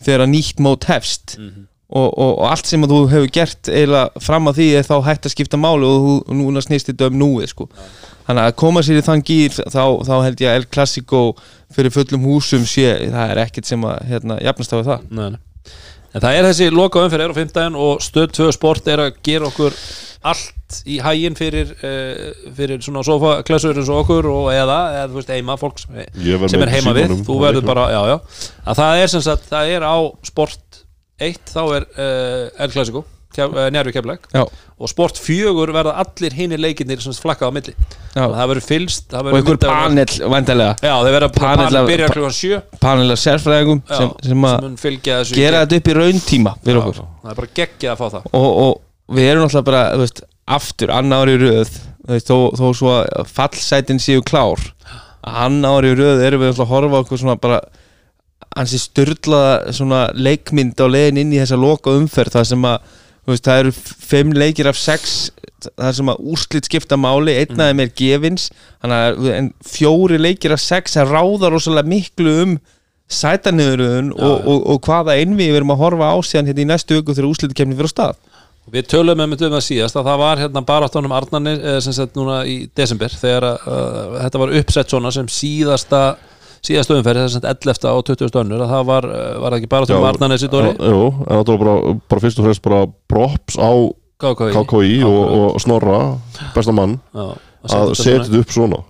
[0.00, 1.66] þegar að nýtt mót hefst mhm.
[1.88, 4.96] og, og, og allt sem að þú hefur gert eiginlega fram að því er þá
[5.08, 7.68] hægt að skipta máli og, þú, núna snýst þetta um núið sko.
[8.28, 11.22] þannig að koma sér í þann gýr þá, þá held ég að El Clasico
[11.74, 15.40] fyrir fullum húsum sé, það er ekkert sem að hérna, jafnast á það Nei, nei.
[16.10, 19.20] En það er þessi loka umferð er á fimmtæðin og stöð 2 sport er að
[19.26, 19.76] gera okkur
[20.30, 25.20] allt í hæginn fyrir, uh, fyrir svona sofaklessur eins og okkur og eða, eða þú
[25.20, 26.00] veist, heima fólk sem,
[26.66, 28.18] er heima við, þú verður bara, já, já.
[28.66, 29.96] Að það er sem sagt, það er á
[30.26, 30.82] sport
[31.30, 33.04] 1 þá er uh, El Clasico
[33.36, 34.42] njárvi keflæk Já.
[34.80, 37.74] og sport 4 verða allir hinni leikirnir sem flakkað á milli.
[38.14, 42.08] Það verður fylst það og verður einhver panel vandarlega, Já, þeir verða Panel af- byrja
[42.10, 46.80] klukkan 7 panel af sérfræðingum sem, sem að í gera þetta upp í rauntíma fyrir
[46.80, 47.06] Já, okkur.
[47.22, 48.26] það er bara geggjað að fá það.
[48.32, 51.76] Og, og við erum náttúrulega bara veist, aftur, annar ári í röð
[52.10, 54.58] veist, þó, þó svo að fallsætin séu klár
[55.22, 57.60] annar ári í röð erum við náttúrulega að horfa okkur svona bara
[58.56, 62.96] hansi styrlaða svona leikmynd á leiðin inn í þessa loka umferð það sem að
[63.32, 63.74] veist, það eru
[64.10, 65.30] fimm leikir af sex
[65.68, 67.36] það sem að úrslit skipta máli.
[67.42, 68.50] Einn af þeim er gefins
[68.86, 69.22] að
[69.66, 72.58] fjóri leikir af sex það ráða rosalega miklu um
[73.10, 74.50] sætanniðuröðun og, já.
[74.52, 77.30] og, og hvaða einvi við erum að horfa á síðan hérna í næstu viku þegar
[77.32, 78.20] úrslitkemni fyrir á stað.
[78.70, 82.42] Við tölum um þetta síðast að það var hérna baráttunum Arnarni eh, sem sett núna
[82.46, 86.02] í desember þegar uh, þetta var uppsett svona sem síðasta
[86.66, 87.88] síðasta umferð, þess að 11.
[87.90, 88.40] og 20.
[88.42, 91.52] önnur að það var, uh, var ekki baráttunum Já, Arnarni þessi dóri, Jú, en það
[91.52, 92.80] var bara, bara fyrst og fremst bara
[93.10, 93.70] props á
[94.20, 96.00] KKI og, og Snorra,
[96.54, 97.26] besta mann Já,
[97.70, 98.82] að setja þetta upp svona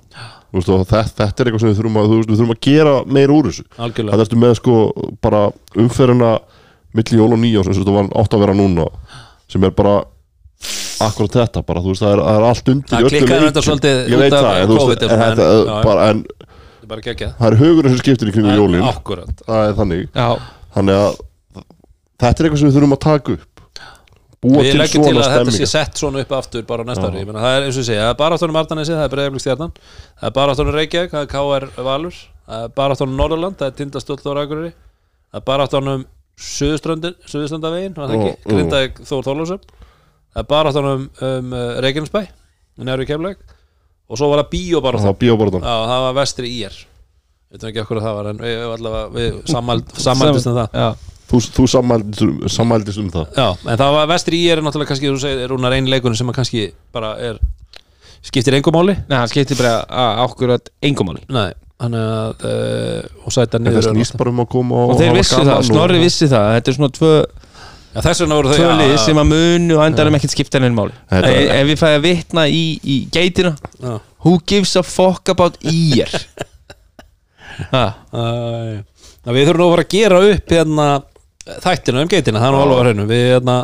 [0.51, 3.51] og þetta, þetta er eitthvað sem við þurfum að, við þurfum að gera meir úr
[3.51, 4.79] þessu algjörlega Það ertu með sko
[5.23, 5.43] bara
[5.79, 6.31] umferðina
[6.99, 8.89] milli jól og eins og þetta var átt að vera núna
[9.51, 10.01] sem er bara
[11.01, 13.45] akkurat þetta bara, þú veist, það er, það er allt undir Það leikjum.
[13.47, 16.50] þetta svolítið út af en, COVID en, þetta, en- bara, en þetta er
[16.91, 17.37] bara geggjað.
[17.39, 18.85] Það er hugurinn sem skiptir í kringum jólin.
[18.91, 20.29] Akkurat það er þannig, Já,
[20.77, 21.21] þannig að
[22.21, 23.47] þetta er eitthvað sem við þurfum að taka upp.
[24.41, 26.89] Búa Við til leggjum til svona að þetta sé sett svona upp aftur bara á
[26.89, 27.25] næsta ári.
[27.29, 30.29] Það er eins og segja, það er bara áttunum Arnanesi, það er Breiðablík stjarnan Það
[30.31, 33.77] er bara áttunum Reykjavík, það er KR Valur Það er bara áttunum Norðurland, það er
[33.83, 35.45] Tindastöld og Akureyri Það er
[38.01, 38.49] það er ó.
[38.49, 41.55] Grindavík Þór Þorlósöp Það er bara áttunum um,
[42.81, 43.45] Nefri Keflæk
[44.11, 46.81] Og svo var það bíó bara Það var bíóborðan Já, það var vestri í er
[47.51, 50.77] Við veitum ekki okkur að það var en við, allavega, sammældist um það.
[50.79, 50.91] Já,
[51.31, 53.27] Þú, þú sammældist, um, um það.
[53.39, 56.31] Já, en það var vestri í er náttúrulega kannski, þú segir, rúnar einn leikunum sem
[56.35, 56.63] kannski
[56.95, 57.39] bara er
[58.27, 58.97] skiptir engum máli.
[59.07, 63.67] Nei, hann skipti bara að ákvörðat engumáli Nei, hann er að uh, og sæta En
[63.69, 66.49] niður það snýst bara um að koma og Og þeir gaman það, Snorri vissi það.
[66.57, 67.13] Þetta er svona tvö,
[67.91, 70.61] Já, þess vegna voru þau tvö lið já, sem að munu og endarum ekkert skipta
[70.61, 70.93] henni máli.
[71.11, 73.53] Þetta- Ef ef við fæði að vitna í, í geitina
[73.83, 76.13] já, Who gives a fuck about ír
[77.75, 77.85] Ha,
[78.15, 78.23] Æ,
[79.27, 80.87] já, Við þurfum nú að fara að gera upp hérna
[81.65, 83.07] þættina um geitina, það er nú alveg að hreinu.
[83.11, 83.57] Við hérna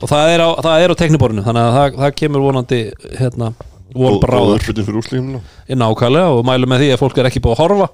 [0.00, 2.78] og það er á, það er á tekniborinu þannig að það, það kemur vonandi
[3.18, 3.50] hérna
[3.90, 7.42] von bráður uppbytun fyrir úrslíkinu í nákvæmlega og mælum með því að fólk er ekki
[7.44, 7.88] búið að horfa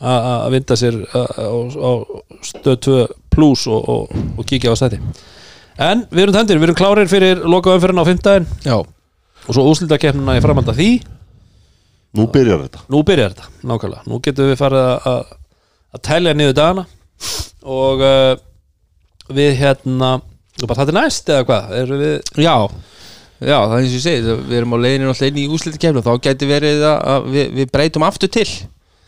[0.00, 1.92] að vinda sér á,
[2.44, 2.96] stöð 2
[3.34, 4.98] plus og, og, og kíkja á stætti.
[5.78, 9.64] En við erum tendir, við erum klárir fyrir loka umferðin á 15 Já, og svo
[9.72, 10.90] úslitakeppnina í framhald af því.
[12.14, 12.82] Nú byrjar þetta.
[12.94, 14.04] Nú byrjar þetta, nákvæmlega.
[14.10, 15.32] Nú getum við farið að- að
[15.94, 16.84] að telja niður dagana.
[17.64, 18.34] Og uh,
[19.34, 20.12] við hérna
[20.62, 21.72] og bara það er næst eða hvað?
[21.80, 22.14] Erum við,
[22.44, 22.54] já.
[23.44, 26.00] Já, það er eins og ég segi, við erum á leiðinu alltaf inn í úslitakefni
[26.00, 28.46] og þá gæti verið að, að við, við breytum aftur til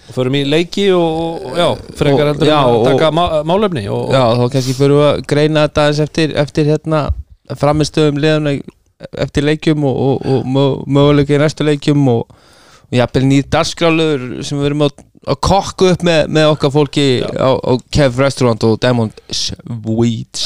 [0.06, 1.66] og förum í leiki og, og já,
[1.98, 5.64] frekar heldur já, að taka má, málefni og, Já, þá kannski fyrir við að greina
[5.66, 7.00] þetta aðeins eftir, eftir hérna
[7.58, 8.56] framistöðum liðuna
[9.26, 12.22] eftir leikjum og, og, og mö- möguleika í næstu leikjum og,
[12.94, 17.50] jafnvel nýr dagskrálur sem við erum að, að kokka upp með, með okkar fólki á,
[17.58, 20.44] á Kev Restaurant og Diamond Sweets.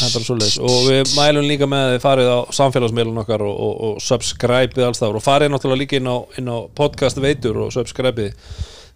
[0.65, 4.87] Og við mælum líka með að þið farið á samfélagsmiðlun okkar og, og, og subscribe-ið
[4.89, 8.33] alls þar og farið náttúrulega líka inn á, inn á podcast veitur og subscribe-ið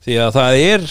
[0.05, 0.87] því að það er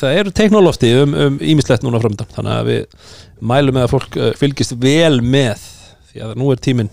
[0.00, 3.08] það eru teknolofti um, um ímislegt núna framöndan þannig að við
[3.44, 5.64] mælum með að fólk uh, fylgist vel með.
[6.10, 6.92] Því að nú er tíminn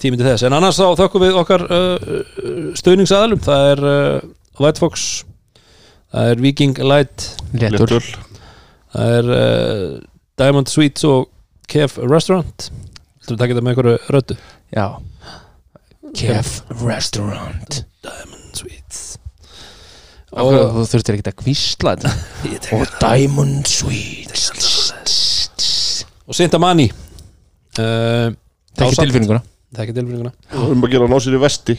[0.00, 0.46] tíminn til þess.
[0.48, 2.20] En annars þá þökkum við okkar uh,
[2.78, 5.08] stöðningsaðalum það er uh, White Fox
[6.10, 7.98] það er Viking Light Léttur.
[7.98, 8.02] Léttul
[8.94, 9.98] það er uh,
[10.40, 11.28] Diamond Sweets og
[11.70, 12.70] Kef Restaurant.
[13.26, 14.36] Þú takk þetta með einhverju röddu?
[14.74, 14.86] Já.
[16.18, 17.82] Kev Restaurant.
[18.02, 19.20] Diamond Sweets
[20.30, 22.10] og þú þurftir ekki að kvísla þetta.
[22.76, 24.44] Og Diamond Sweets.
[26.30, 28.30] Og Sinta Mani uh,
[28.78, 29.40] Tekki tilfinninguna.
[29.74, 30.32] Tekki tilfinninguna.
[30.54, 31.76] Um að gera að ná sér í vesti.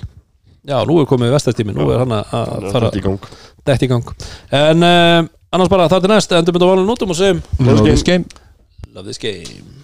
[0.67, 2.33] Já, nú er komið vestastími, nú er hann að
[2.69, 3.29] fara Þetta í gang.
[3.65, 4.11] dætt í gang.
[4.59, 5.19] En uh,
[5.55, 8.27] annars bara það er næst, endur mynd á valinu nútum og segjum Love this game.
[8.91, 9.80] Love this game